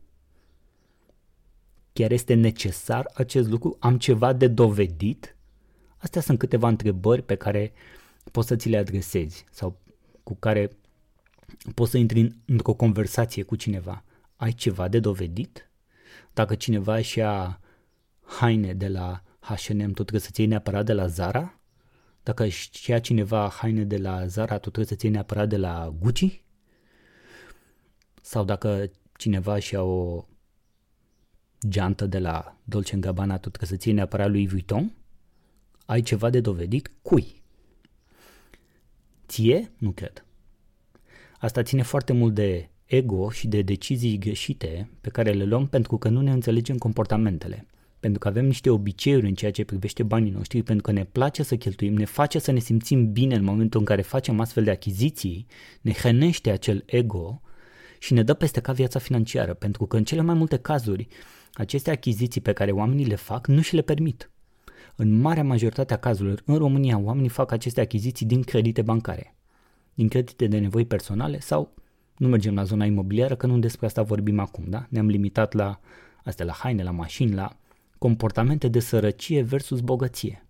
Chiar 1.93 2.11
este 2.11 2.33
necesar 2.33 3.11
acest 3.13 3.49
lucru? 3.49 3.77
Am 3.79 3.97
ceva 3.97 4.33
de 4.33 4.47
dovedit? 4.47 5.35
Astea 6.03 6.21
sunt 6.21 6.39
câteva 6.39 6.67
întrebări 6.67 7.21
pe 7.21 7.35
care 7.35 7.73
poți 8.31 8.47
să 8.47 8.55
ți 8.55 8.69
le 8.69 8.77
adresezi 8.77 9.45
sau 9.51 9.79
cu 10.23 10.35
care 10.35 10.69
poți 11.75 11.91
să 11.91 11.97
intri 11.97 12.19
în, 12.19 12.31
într-o 12.45 12.73
conversație 12.73 13.43
cu 13.43 13.55
cineva. 13.55 14.03
Ai 14.35 14.51
ceva 14.51 14.87
de 14.87 14.99
dovedit? 14.99 15.71
Dacă 16.33 16.55
cineva 16.55 16.95
își 16.97 17.17
ia 17.17 17.59
haine 18.21 18.73
de 18.73 18.87
la 18.87 19.23
H&M, 19.39 19.85
tu 19.85 19.91
trebuie 19.91 20.19
să-ți 20.19 20.39
iei 20.39 20.49
neapărat 20.49 20.85
de 20.85 20.93
la 20.93 21.07
Zara? 21.07 21.59
Dacă 22.23 22.43
își 22.43 22.91
ia 22.91 22.99
cineva 22.99 23.49
haine 23.49 23.83
de 23.83 23.97
la 23.97 24.25
Zara, 24.25 24.53
tu 24.53 24.59
trebuie 24.59 24.85
să-ți 24.85 25.05
iei 25.05 25.13
neapărat 25.13 25.49
de 25.49 25.57
la 25.57 25.95
Gucci? 25.99 26.43
Sau 28.21 28.43
dacă 28.43 28.91
cineva 29.17 29.55
își 29.55 29.73
ia 29.73 29.81
o 29.81 30.25
geantă 31.67 32.07
de 32.07 32.19
la 32.19 32.57
Dolce 32.63 32.97
Gabbana, 32.97 33.37
tu 33.37 33.49
trebuie 33.49 33.69
să-ți 33.69 33.87
iei 33.87 33.95
neapărat 33.95 34.29
lui 34.29 34.47
Vuitton? 34.47 34.91
Ai 35.85 36.01
ceva 36.01 36.29
de 36.29 36.39
dovedit? 36.39 36.91
Cui? 37.01 37.41
Ție? 39.27 39.71
Nu 39.77 39.91
cred. 39.91 40.25
Asta 41.39 41.63
ține 41.63 41.81
foarte 41.81 42.13
mult 42.13 42.33
de 42.33 42.69
ego 42.85 43.29
și 43.29 43.47
de 43.47 43.61
decizii 43.61 44.17
greșite 44.17 44.89
pe 45.01 45.09
care 45.09 45.31
le 45.31 45.43
luăm 45.43 45.67
pentru 45.67 45.97
că 45.97 46.09
nu 46.09 46.21
ne 46.21 46.31
înțelegem 46.31 46.77
comportamentele. 46.77 47.67
Pentru 47.99 48.19
că 48.19 48.27
avem 48.27 48.45
niște 48.45 48.69
obiceiuri 48.69 49.27
în 49.27 49.33
ceea 49.33 49.51
ce 49.51 49.63
privește 49.63 50.03
banii 50.03 50.31
noștri, 50.31 50.63
pentru 50.63 50.83
că 50.83 50.91
ne 50.91 51.05
place 51.05 51.43
să 51.43 51.55
cheltuim, 51.55 51.93
ne 51.93 52.05
face 52.05 52.39
să 52.39 52.51
ne 52.51 52.59
simțim 52.59 53.11
bine 53.11 53.35
în 53.35 53.43
momentul 53.43 53.79
în 53.79 53.85
care 53.85 54.01
facem 54.01 54.39
astfel 54.39 54.63
de 54.63 54.71
achiziții, 54.71 55.45
ne 55.81 55.91
hrănește 55.91 56.49
acel 56.49 56.83
ego 56.85 57.41
și 57.99 58.13
ne 58.13 58.23
dă 58.23 58.33
peste 58.33 58.59
ca 58.59 58.71
viața 58.71 58.99
financiară, 58.99 59.53
pentru 59.53 59.85
că 59.85 59.97
în 59.97 60.03
cele 60.03 60.21
mai 60.21 60.35
multe 60.35 60.57
cazuri 60.57 61.07
aceste 61.53 61.91
achiziții 61.91 62.41
pe 62.41 62.53
care 62.53 62.71
oamenii 62.71 63.05
le 63.05 63.15
fac 63.15 63.47
nu 63.47 63.61
și 63.61 63.75
le 63.75 63.81
permit. 63.81 64.32
În 64.95 65.19
marea 65.19 65.43
majoritate 65.43 65.93
a 65.93 65.97
cazurilor, 65.97 66.41
în 66.45 66.57
România, 66.57 66.97
oamenii 66.97 67.29
fac 67.29 67.51
aceste 67.51 67.81
achiziții 67.81 68.25
din 68.25 68.41
credite 68.41 68.81
bancare, 68.81 69.35
din 69.93 70.07
credite 70.07 70.47
de 70.47 70.57
nevoi 70.57 70.85
personale 70.85 71.39
sau 71.39 71.73
nu 72.17 72.27
mergem 72.27 72.55
la 72.55 72.63
zona 72.63 72.85
imobiliară, 72.85 73.35
că 73.35 73.47
nu 73.47 73.59
despre 73.59 73.85
asta 73.85 74.01
vorbim 74.01 74.39
acum, 74.39 74.63
da? 74.67 74.85
Ne-am 74.89 75.07
limitat 75.07 75.53
la 75.53 75.79
astea, 76.23 76.45
la 76.45 76.53
haine, 76.53 76.83
la 76.83 76.91
mașini, 76.91 77.33
la 77.33 77.57
comportamente 77.97 78.67
de 78.67 78.79
sărăcie 78.79 79.41
versus 79.41 79.79
bogăție. 79.79 80.45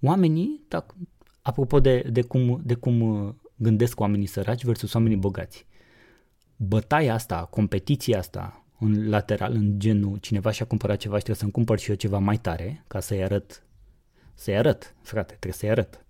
Oamenii, 0.00 0.64
dacă, 0.68 0.94
apropo 1.42 1.80
de, 1.80 2.08
de, 2.10 2.22
cum, 2.22 2.60
de 2.64 2.74
cum 2.74 3.00
uh, 3.00 3.34
gândesc 3.56 4.00
oamenii 4.00 4.26
săraci 4.26 4.64
versus 4.64 4.92
oamenii 4.92 5.16
bogați, 5.16 5.66
bătaia 6.56 7.14
asta, 7.14 7.44
competiția 7.50 8.18
asta 8.18 8.64
în 8.78 9.08
lateral, 9.08 9.52
în 9.52 9.78
genul 9.78 10.16
cineva 10.16 10.50
și-a 10.50 10.66
cumpărat 10.66 10.96
ceva 10.96 11.16
și 11.16 11.22
trebuie 11.22 11.40
să-mi 11.40 11.52
cumpăr 11.52 11.78
și 11.78 11.90
eu 11.90 11.96
ceva 11.96 12.18
mai 12.18 12.36
tare 12.36 12.84
ca 12.86 13.00
să-i 13.00 13.22
arăt, 13.22 13.62
să-i 14.34 14.56
arăt, 14.56 14.94
frate, 15.02 15.32
trebuie 15.32 15.52
să-i 15.52 15.70
arăt. 15.70 16.04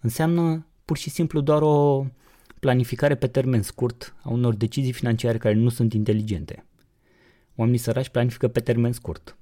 Înseamnă 0.00 0.66
pur 0.84 0.96
și 0.96 1.10
simplu 1.10 1.40
doar 1.40 1.62
o 1.62 2.06
planificare 2.60 3.14
pe 3.14 3.26
termen 3.26 3.62
scurt 3.62 4.14
a 4.22 4.30
unor 4.30 4.54
decizii 4.54 4.92
financiare 4.92 5.38
care 5.38 5.54
nu 5.54 5.68
sunt 5.68 5.92
inteligente. 5.92 6.66
Oamenii 7.54 7.80
săraci 7.80 8.08
planifică 8.08 8.48
pe 8.48 8.60
termen 8.60 8.92
scurt. 8.92 9.38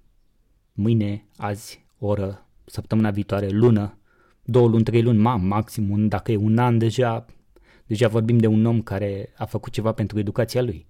Mâine, 0.72 1.26
azi, 1.36 1.84
oră, 1.98 2.46
săptămâna 2.64 3.10
viitoare, 3.10 3.48
lună, 3.48 3.98
două 4.44 4.68
luni, 4.68 4.84
trei 4.84 5.02
luni, 5.02 5.18
mam, 5.18 5.46
maxim, 5.46 5.90
un, 5.90 6.08
dacă 6.08 6.32
e 6.32 6.36
un 6.36 6.58
an 6.58 6.78
deja, 6.78 7.26
deja 7.86 8.08
vorbim 8.08 8.38
de 8.38 8.46
un 8.46 8.64
om 8.64 8.82
care 8.82 9.32
a 9.36 9.44
făcut 9.44 9.72
ceva 9.72 9.92
pentru 9.92 10.18
educația 10.18 10.62
lui. 10.62 10.86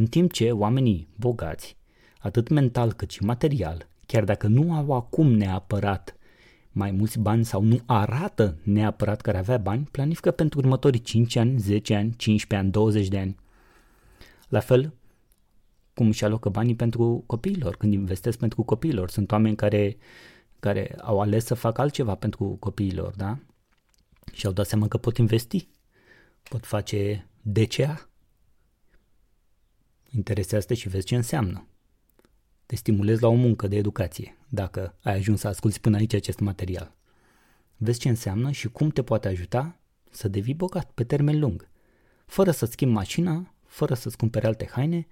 În 0.00 0.06
timp 0.06 0.32
ce 0.32 0.50
oamenii 0.50 1.08
bogați, 1.16 1.76
atât 2.18 2.48
mental 2.48 2.92
cât 2.92 3.10
și 3.10 3.22
material, 3.22 3.88
chiar 4.06 4.24
dacă 4.24 4.46
nu 4.46 4.74
au 4.74 4.92
acum 4.92 5.32
neapărat 5.32 6.16
mai 6.72 6.90
mulți 6.90 7.18
bani 7.18 7.44
sau 7.44 7.62
nu 7.62 7.80
arată 7.86 8.56
neapărat 8.62 9.20
că 9.20 9.30
ar 9.30 9.36
avea 9.36 9.58
bani, 9.58 9.88
planifică 9.90 10.30
pentru 10.30 10.58
următorii 10.58 11.00
5 11.00 11.36
ani, 11.36 11.58
10 11.58 11.94
ani, 11.94 12.14
15 12.16 12.54
ani, 12.66 12.70
20 12.70 13.08
de 13.08 13.18
ani. 13.18 13.36
La 14.48 14.60
fel 14.60 14.94
cum 15.94 16.06
își 16.06 16.24
alocă 16.24 16.48
banii 16.48 16.76
pentru 16.76 17.22
copiilor, 17.26 17.76
când 17.76 17.92
investesc 17.92 18.38
pentru 18.38 18.62
copiilor. 18.62 19.10
Sunt 19.10 19.32
oameni 19.32 19.56
care, 19.56 19.96
care 20.60 20.96
au 21.00 21.20
ales 21.20 21.44
să 21.44 21.54
facă 21.54 21.80
altceva 21.80 22.14
pentru 22.14 22.56
copiilor, 22.60 23.14
da? 23.16 23.38
Și 24.32 24.46
au 24.46 24.52
dat 24.52 24.66
seama 24.66 24.88
că 24.88 24.96
pot 24.96 25.16
investi. 25.16 25.68
Pot 26.42 26.66
face 26.66 27.26
DCA, 27.42 28.09
interesează 30.16 30.74
și 30.74 30.88
vezi 30.88 31.06
ce 31.06 31.16
înseamnă. 31.16 31.66
Te 32.66 32.76
stimulezi 32.76 33.22
la 33.22 33.28
o 33.28 33.34
muncă 33.34 33.66
de 33.66 33.76
educație, 33.76 34.36
dacă 34.48 34.94
ai 35.02 35.14
ajuns 35.14 35.40
să 35.40 35.48
asculti 35.48 35.80
până 35.80 35.96
aici 35.96 36.14
acest 36.14 36.38
material. 36.38 36.94
Vezi 37.76 37.98
ce 37.98 38.08
înseamnă 38.08 38.50
și 38.50 38.68
cum 38.68 38.88
te 38.88 39.02
poate 39.02 39.28
ajuta 39.28 39.80
să 40.10 40.28
devii 40.28 40.54
bogat 40.54 40.90
pe 40.90 41.04
termen 41.04 41.38
lung, 41.38 41.68
fără 42.26 42.50
să-ți 42.50 42.72
schimbi 42.72 42.94
mașina, 42.94 43.54
fără 43.66 43.94
să-ți 43.94 44.16
cumperi 44.16 44.46
alte 44.46 44.68
haine, 44.72 45.06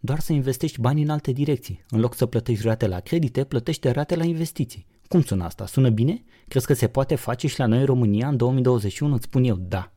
doar 0.00 0.20
să 0.20 0.32
investești 0.32 0.80
bani 0.80 1.02
în 1.02 1.08
alte 1.08 1.32
direcții. 1.32 1.84
În 1.88 2.00
loc 2.00 2.14
să 2.14 2.26
plătești 2.26 2.66
rate 2.66 2.86
la 2.86 3.00
credite, 3.00 3.44
plătește 3.44 3.90
rate 3.90 4.16
la 4.16 4.24
investiții. 4.24 4.86
Cum 5.08 5.22
sună 5.22 5.44
asta? 5.44 5.66
Sună 5.66 5.90
bine? 5.90 6.24
Crezi 6.48 6.66
că 6.66 6.72
se 6.72 6.88
poate 6.88 7.14
face 7.14 7.46
și 7.46 7.58
la 7.58 7.66
noi 7.66 7.78
în 7.78 7.84
România 7.84 8.28
în 8.28 8.36
2021? 8.36 9.14
Îți 9.14 9.24
spun 9.24 9.44
eu, 9.44 9.56
da 9.56 9.92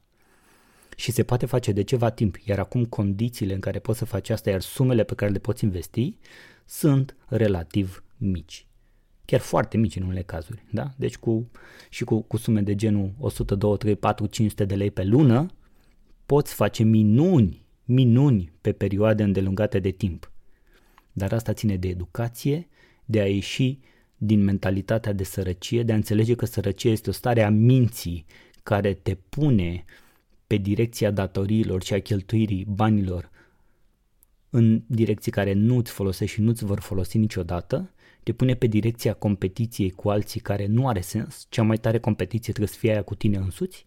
și 0.96 1.12
se 1.12 1.24
poate 1.24 1.46
face 1.46 1.72
de 1.72 1.82
ceva 1.82 2.10
timp, 2.10 2.36
iar 2.46 2.60
acum 2.60 2.86
condițiile 2.86 3.54
în 3.54 3.60
care 3.60 3.80
poți 3.80 3.98
să 3.98 4.06
faci 4.06 4.30
asta, 4.30 4.50
iar 4.50 4.62
sumele 4.62 5.04
pe 5.04 5.16
care 5.16 5.32
le 5.32 5.40
poți 5.40 5.64
investi, 5.64 6.18
sunt 6.66 7.16
relativ 7.28 8.04
mici. 8.18 8.68
chiar 9.26 9.40
foarte 9.40 9.78
mici 9.78 9.96
în 9.96 10.04
unele 10.04 10.22
cazuri, 10.22 10.64
da? 10.72 10.94
Deci 10.98 11.18
cu, 11.18 11.52
și 11.90 12.04
cu, 12.04 12.22
cu 12.22 12.38
sume 12.38 12.62
de 12.62 12.76
genul 12.76 13.14
100, 13.20 13.56
2, 13.56 13.78
3, 13.78 13.96
4, 13.96 14.26
500 14.26 14.66
de 14.66 14.76
lei 14.76 14.92
pe 14.92 15.04
lună, 15.04 15.48
poți 16.26 16.54
face 16.54 16.84
minuni, 16.84 17.66
minuni 17.86 18.52
pe 18.62 18.72
perioade 18.72 19.24
îndelungate 19.24 19.80
de 19.80 19.90
timp. 19.90 20.32
Dar 21.12 21.34
asta 21.34 21.54
ține 21.54 21.78
de 21.78 21.88
educație, 21.88 22.68
de 23.06 23.20
a 23.20 23.28
ieși 23.28 23.80
din 24.18 24.44
mentalitatea 24.44 25.14
de 25.14 25.24
sărăcie, 25.24 25.84
de 25.84 25.92
a 25.92 25.96
înțelege 25.96 26.36
că 26.36 26.46
sărăcie 26.46 26.92
este 26.92 27.10
o 27.10 27.14
stare 27.14 27.44
a 27.44 27.50
minții 27.50 28.26
care 28.64 28.94
te 28.94 29.16
pune 29.16 29.86
pe 30.54 30.60
direcția 30.60 31.12
datoriilor 31.12 31.84
și 31.84 31.94
a 31.94 32.02
cheltuirii 32.02 32.66
banilor 32.66 33.30
în 34.50 34.84
direcții 34.88 35.32
care 35.32 35.54
nu 35.54 35.78
îți 35.78 35.92
folosești 35.92 36.36
și 36.36 36.42
nu 36.42 36.50
îți 36.50 36.66
vor 36.66 36.80
folosi 36.80 37.18
niciodată, 37.18 37.92
te 38.24 38.34
pune 38.34 38.56
pe 38.56 38.68
direcția 38.68 39.14
competiției 39.14 39.90
cu 39.90 40.10
alții 40.10 40.40
care 40.40 40.66
nu 40.66 40.88
are 40.88 41.02
sens, 41.02 41.46
cea 41.50 41.64
mai 41.64 41.78
tare 41.78 42.00
competiție 42.00 42.54
trebuie 42.54 42.74
să 42.74 42.80
fie 42.80 42.92
aia 42.92 43.04
cu 43.04 43.16
tine 43.16 43.38
însuți, 43.38 43.86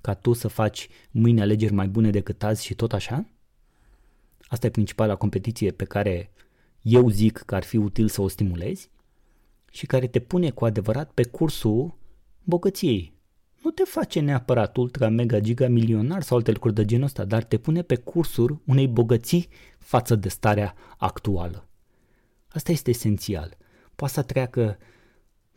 ca 0.00 0.14
tu 0.14 0.32
să 0.32 0.48
faci 0.48 0.88
mâine 1.10 1.40
alegeri 1.40 1.72
mai 1.72 1.88
bune 1.88 2.10
decât 2.10 2.42
azi 2.42 2.64
și 2.64 2.74
tot 2.74 2.92
așa. 2.92 3.28
Asta 4.40 4.66
e 4.66 4.70
principala 4.70 5.16
competiție 5.16 5.70
pe 5.70 5.84
care 5.84 6.30
eu 6.82 7.08
zic 7.08 7.38
că 7.38 7.54
ar 7.54 7.64
fi 7.64 7.76
util 7.76 8.08
să 8.08 8.22
o 8.22 8.28
stimulezi 8.28 8.90
și 9.70 9.86
care 9.86 10.06
te 10.06 10.18
pune 10.18 10.50
cu 10.50 10.64
adevărat 10.64 11.10
pe 11.10 11.24
cursul 11.24 11.94
bogăției. 12.44 13.17
Nu 13.62 13.70
te 13.70 13.82
face 13.82 14.20
neapărat 14.20 14.76
ultra, 14.76 15.08
mega, 15.08 15.38
giga 15.38 15.68
milionar 15.68 16.22
sau 16.22 16.36
alte 16.36 16.50
lucruri 16.50 16.74
de 16.74 16.84
genul 16.84 17.04
ăsta, 17.04 17.24
dar 17.24 17.44
te 17.44 17.58
pune 17.58 17.82
pe 17.82 17.96
cursul 17.96 18.60
unei 18.64 18.88
bogății 18.88 19.48
față 19.78 20.14
de 20.14 20.28
starea 20.28 20.74
actuală. 20.96 21.68
Asta 22.48 22.72
este 22.72 22.90
esențial. 22.90 23.56
Poate 23.94 24.12
să 24.12 24.22
treacă 24.22 24.78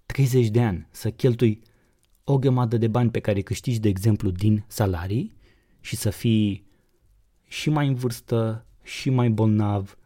30 0.05 0.47
de 0.47 0.61
ani 0.61 0.87
să 0.91 1.11
cheltui 1.11 1.61
o 2.23 2.39
grămadă 2.39 2.77
de 2.77 2.87
bani 2.87 3.11
pe 3.11 3.19
care 3.19 3.41
câștigi, 3.41 3.79
de 3.79 3.89
exemplu, 3.89 4.29
din 4.29 4.63
salarii 4.67 5.35
și 5.79 5.95
să 5.95 6.09
fii 6.09 6.65
și 7.47 7.69
mai 7.69 7.87
în 7.87 7.95
vârstă, 7.95 8.65
și 8.83 9.09
mai 9.09 9.29
bolnav, 9.29 9.97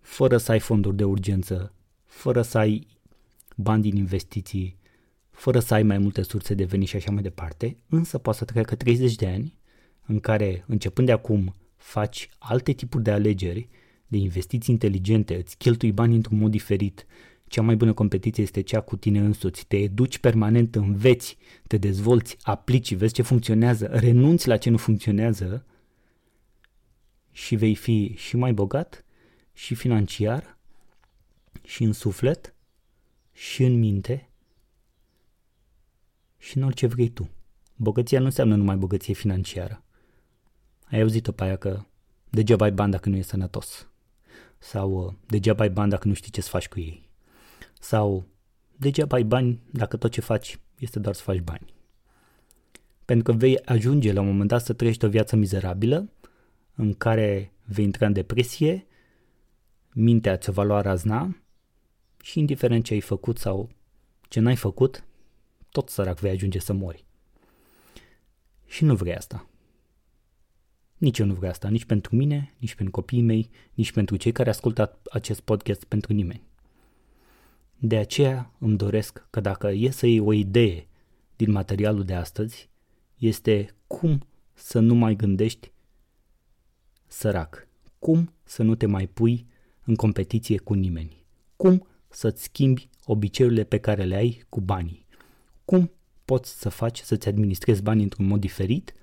fără 0.00 0.36
să 0.36 0.52
ai 0.52 0.60
fonduri 0.60 0.96
de 0.96 1.04
urgență, 1.04 1.74
fără 2.04 2.42
să 2.42 2.58
ai 2.58 2.86
bani 3.56 3.82
din 3.82 3.96
investiții, 3.96 4.78
fără 5.42 5.58
să 5.58 5.74
ai 5.74 5.82
mai 5.82 5.98
multe 5.98 6.22
surse 6.22 6.54
de 6.54 6.64
venit 6.64 6.88
și 6.88 6.96
așa 6.96 7.10
mai 7.10 7.22
departe, 7.22 7.76
însă 7.88 8.18
poate 8.18 8.38
să 8.38 8.44
treacă 8.44 8.74
30 8.74 9.14
de 9.14 9.26
ani 9.26 9.58
în 10.06 10.20
care, 10.20 10.64
începând 10.66 11.06
de 11.06 11.12
acum, 11.12 11.54
faci 11.76 12.28
alte 12.38 12.72
tipuri 12.72 13.02
de 13.02 13.10
alegeri, 13.10 13.68
de 14.06 14.16
investiții 14.16 14.74
inteligente, 14.74 15.36
îți 15.36 15.56
cheltui 15.56 15.92
bani 15.92 16.14
într-un 16.14 16.38
mod 16.38 16.50
diferit, 16.50 17.06
cea 17.46 17.62
mai 17.62 17.76
bună 17.76 17.92
competiție 17.92 18.42
este 18.42 18.60
cea 18.60 18.80
cu 18.80 18.96
tine 18.96 19.18
însuți, 19.18 19.66
te 19.66 19.76
educi 19.76 20.18
permanent, 20.18 20.74
înveți, 20.74 21.36
te 21.66 21.76
dezvolți, 21.76 22.36
aplici, 22.42 22.94
vezi 22.94 23.14
ce 23.14 23.22
funcționează, 23.22 23.86
renunți 23.86 24.48
la 24.48 24.56
ce 24.56 24.70
nu 24.70 24.76
funcționează 24.76 25.66
și 27.32 27.54
vei 27.54 27.74
fi 27.74 28.14
și 28.16 28.36
mai 28.36 28.52
bogat, 28.52 29.04
și 29.52 29.74
financiar, 29.74 30.58
și 31.64 31.82
în 31.82 31.92
suflet, 31.92 32.54
și 33.32 33.64
în 33.64 33.78
minte, 33.78 34.26
și 36.42 36.56
în 36.56 36.62
orice 36.62 36.86
vrei 36.86 37.08
tu. 37.08 37.30
Bogăția 37.76 38.18
nu 38.18 38.24
înseamnă 38.24 38.54
numai 38.54 38.76
bogăție 38.76 39.14
financiară. 39.14 39.82
Ai 40.90 41.00
auzit-o 41.00 41.32
pe 41.32 41.44
aia 41.44 41.56
că 41.56 41.84
degeaba 42.30 42.64
ai 42.64 42.72
bani 42.72 42.90
dacă 42.90 43.08
nu 43.08 43.16
e 43.16 43.22
sănătos. 43.22 43.88
Sau 44.58 44.92
uh, 44.92 45.12
degeaba 45.26 45.62
ai 45.62 45.70
bani 45.70 45.90
dacă 45.90 46.08
nu 46.08 46.14
știi 46.14 46.30
ce 46.30 46.40
să 46.40 46.48
faci 46.48 46.68
cu 46.68 46.80
ei. 46.80 47.10
Sau 47.80 48.26
degeaba 48.76 49.16
ai 49.16 49.22
bani 49.22 49.60
dacă 49.70 49.96
tot 49.96 50.10
ce 50.10 50.20
faci 50.20 50.58
este 50.78 50.98
doar 50.98 51.14
să 51.14 51.22
faci 51.22 51.40
bani. 51.40 51.74
Pentru 53.04 53.32
că 53.32 53.38
vei 53.38 53.60
ajunge 53.64 54.12
la 54.12 54.20
un 54.20 54.26
moment 54.26 54.48
dat 54.48 54.64
să 54.64 54.72
trăiești 54.72 55.04
o 55.04 55.08
viață 55.08 55.36
mizerabilă 55.36 56.10
în 56.74 56.94
care 56.94 57.52
vei 57.64 57.84
intra 57.84 58.06
în 58.06 58.12
depresie, 58.12 58.86
mintea 59.92 60.36
ți 60.36 60.50
va 60.50 60.62
lua 60.62 60.80
razna 60.80 61.36
și 62.22 62.38
indiferent 62.38 62.84
ce 62.84 62.92
ai 62.92 63.00
făcut 63.00 63.38
sau 63.38 63.70
ce 64.28 64.40
n-ai 64.40 64.56
făcut, 64.56 65.04
tot 65.72 65.88
sărac 65.88 66.18
vei 66.18 66.30
ajunge 66.30 66.58
să 66.58 66.72
mori. 66.72 67.04
Și 68.66 68.84
nu 68.84 68.94
vrei 68.94 69.16
asta. 69.16 69.46
Nici 70.96 71.18
eu 71.18 71.26
nu 71.26 71.34
vreau 71.34 71.50
asta, 71.50 71.68
nici 71.68 71.84
pentru 71.84 72.16
mine, 72.16 72.54
nici 72.58 72.74
pentru 72.74 72.94
copiii 72.94 73.22
mei, 73.22 73.50
nici 73.74 73.92
pentru 73.92 74.16
cei 74.16 74.32
care 74.32 74.50
ascultă 74.50 74.98
acest 75.10 75.40
podcast, 75.40 75.84
pentru 75.84 76.12
nimeni. 76.12 76.42
De 77.78 77.96
aceea 77.96 78.52
îmi 78.58 78.76
doresc 78.76 79.26
că 79.30 79.40
dacă 79.40 79.68
e 79.68 79.90
să 79.90 80.06
iei 80.06 80.18
o 80.18 80.32
idee 80.32 80.88
din 81.36 81.50
materialul 81.50 82.04
de 82.04 82.14
astăzi, 82.14 82.70
este 83.16 83.74
cum 83.86 84.26
să 84.54 84.78
nu 84.78 84.94
mai 84.94 85.16
gândești 85.16 85.72
sărac, 87.06 87.68
cum 87.98 88.32
să 88.42 88.62
nu 88.62 88.74
te 88.74 88.86
mai 88.86 89.06
pui 89.06 89.46
în 89.84 89.94
competiție 89.94 90.58
cu 90.58 90.74
nimeni, 90.74 91.24
cum 91.56 91.86
să-ți 92.08 92.42
schimbi 92.42 92.88
obiceiurile 93.04 93.64
pe 93.64 93.78
care 93.78 94.04
le 94.04 94.14
ai 94.14 94.44
cu 94.48 94.60
banii, 94.60 95.01
cum 95.72 95.92
poți 96.24 96.60
să 96.60 96.68
faci 96.68 97.00
să-ți 97.00 97.28
administrezi 97.28 97.82
banii 97.82 98.02
într-un 98.02 98.26
mod 98.26 98.40
diferit, 98.40 98.94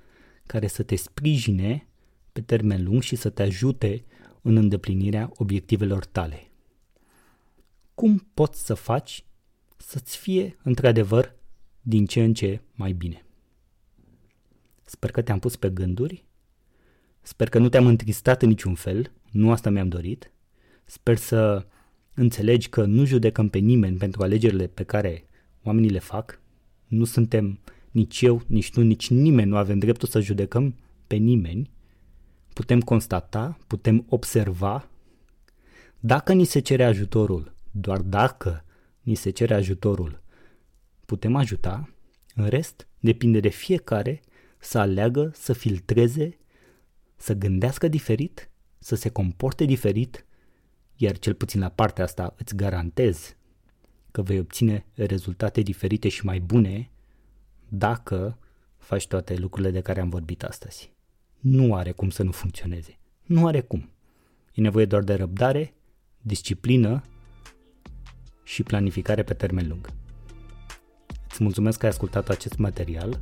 care 0.46 0.68
să 0.68 0.84
te 0.84 0.96
sprijine 0.96 1.88
pe 2.32 2.42
termen 2.42 2.84
lung 2.84 3.02
și 3.02 3.16
să 3.16 3.30
te 3.30 3.42
ajute 3.42 4.06
în 4.42 4.56
îndeplinirea 4.56 5.32
obiectivelor 5.36 6.06
tale. 6.06 6.52
Cum 7.94 8.28
poți 8.34 8.66
să 8.66 8.74
faci 8.74 9.26
să-ți 9.78 10.18
fie 10.18 10.58
într-adevăr 10.64 11.36
din 11.82 12.06
ce 12.06 12.24
în 12.24 12.34
ce 12.34 12.62
mai 12.74 12.92
bine? 12.92 13.26
Sper 14.84 15.12
că 15.12 15.22
te-am 15.22 15.40
pus 15.40 15.56
pe 15.56 15.70
gânduri, 15.70 16.26
sper 17.22 17.50
că 17.50 17.60
nu 17.60 17.70
te-am 17.70 17.86
întristat 17.86 18.42
în 18.42 18.48
niciun 18.48 18.76
fel, 18.76 19.12
nu 19.32 19.52
asta 19.52 19.70
mi-am 19.70 19.90
dorit, 19.90 20.32
sper 20.86 21.18
să 21.18 21.66
înțelegi 22.14 22.70
că 22.70 22.86
nu 22.86 23.06
judecăm 23.06 23.50
pe 23.50 23.58
nimeni 23.58 23.98
pentru 23.98 24.24
alegerile 24.24 24.68
pe 24.68 24.84
care 24.84 25.24
oamenii 25.64 25.90
le 25.90 26.00
fac, 26.00 26.39
nu 26.90 27.04
suntem 27.04 27.60
nici 27.92 28.22
eu, 28.22 28.42
nici 28.48 28.72
tu, 28.72 28.82
nici 28.82 29.10
nimeni, 29.10 29.50
nu 29.50 29.58
avem 29.58 29.80
dreptul 29.80 30.08
să 30.08 30.20
judecăm 30.20 30.76
pe 31.08 31.16
nimeni, 31.16 31.72
putem 32.54 32.80
constata, 32.80 33.58
putem 33.68 34.06
observa, 34.10 34.90
dacă 36.00 36.34
ni 36.34 36.44
se 36.44 36.60
cere 36.60 36.84
ajutorul, 36.84 37.56
doar 37.72 38.02
dacă 38.02 38.66
ni 39.02 39.16
se 39.16 39.30
cere 39.30 39.54
ajutorul, 39.54 40.24
putem 41.06 41.36
ajuta, 41.36 41.90
în 42.36 42.48
rest 42.48 42.88
depinde 43.00 43.40
de 43.40 43.50
fiecare 43.50 44.22
să 44.60 44.78
aleagă, 44.78 45.32
să 45.34 45.54
filtreze, 45.54 46.38
să 47.16 47.34
gândească 47.34 47.88
diferit, 47.88 48.50
să 48.80 48.96
se 48.96 49.10
comporte 49.10 49.66
diferit, 49.66 50.26
iar 50.96 51.18
cel 51.18 51.34
puțin 51.34 51.60
la 51.60 51.70
partea 51.70 52.04
asta 52.04 52.36
îți 52.38 52.56
garantez 52.56 53.36
că 54.12 54.22
vei 54.22 54.40
obține 54.40 54.86
rezultate 54.94 55.62
diferite 55.62 56.10
și 56.10 56.26
mai 56.26 56.40
bune 56.40 56.90
dacă 57.68 58.38
faci 58.78 59.08
toate 59.08 59.36
lucrurile 59.36 59.72
de 59.72 59.82
care 59.82 60.00
am 60.00 60.10
vorbit 60.10 60.44
astăzi 60.44 60.92
nu 61.40 61.76
are 61.76 61.92
cum 61.92 62.10
să 62.10 62.24
nu 62.24 62.32
funcționeze. 62.32 62.98
Nu 63.26 63.48
are 63.48 63.62
cum. 63.62 63.90
E 64.54 64.62
nevoie 64.62 64.86
doar 64.86 65.04
de 65.04 65.14
răbdare, 65.14 65.74
disciplină 66.22 67.04
și 68.44 68.64
planificare 68.64 69.24
pe 69.24 69.34
termen 69.34 69.68
lung. 69.68 69.90
Îți 71.30 71.44
mulțumesc 71.44 71.80
că 71.80 71.86
ai 71.86 71.92
ascultat 71.92 72.30
acest 72.30 72.58
material. 72.58 73.20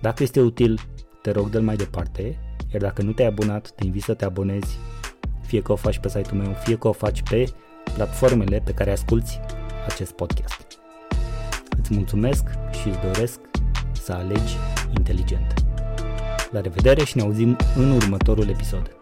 Dacă 0.00 0.22
este 0.22 0.40
util, 0.40 0.80
te 1.22 1.30
rog 1.30 1.48
dă 1.48 1.60
mai 1.60 1.76
departe, 1.76 2.38
iar 2.72 2.82
dacă 2.82 3.02
nu 3.02 3.12
te-ai 3.12 3.28
abonat, 3.28 3.70
te 3.70 3.84
invit 3.84 4.02
să 4.02 4.14
te 4.14 4.24
abonezi, 4.24 4.78
fie 5.46 5.62
că 5.62 5.72
o 5.72 5.76
faci 5.76 5.98
pe 5.98 6.08
site-ul 6.08 6.42
meu, 6.42 6.52
fie 6.52 6.78
că 6.78 6.88
o 6.88 6.92
faci 6.92 7.22
pe 7.22 7.52
platformele 7.94 8.60
pe 8.64 8.72
care 8.72 8.90
asculti 8.90 9.40
acest 9.86 10.12
podcast. 10.12 10.66
Îți 11.78 11.94
mulțumesc 11.94 12.44
și 12.80 12.88
îți 12.88 12.98
doresc 12.98 13.40
să 13.92 14.12
alegi 14.12 14.56
inteligent. 14.96 15.54
La 16.50 16.60
revedere 16.60 17.04
și 17.04 17.16
ne 17.16 17.22
auzim 17.22 17.56
în 17.76 17.90
următorul 17.90 18.48
episod. 18.48 18.96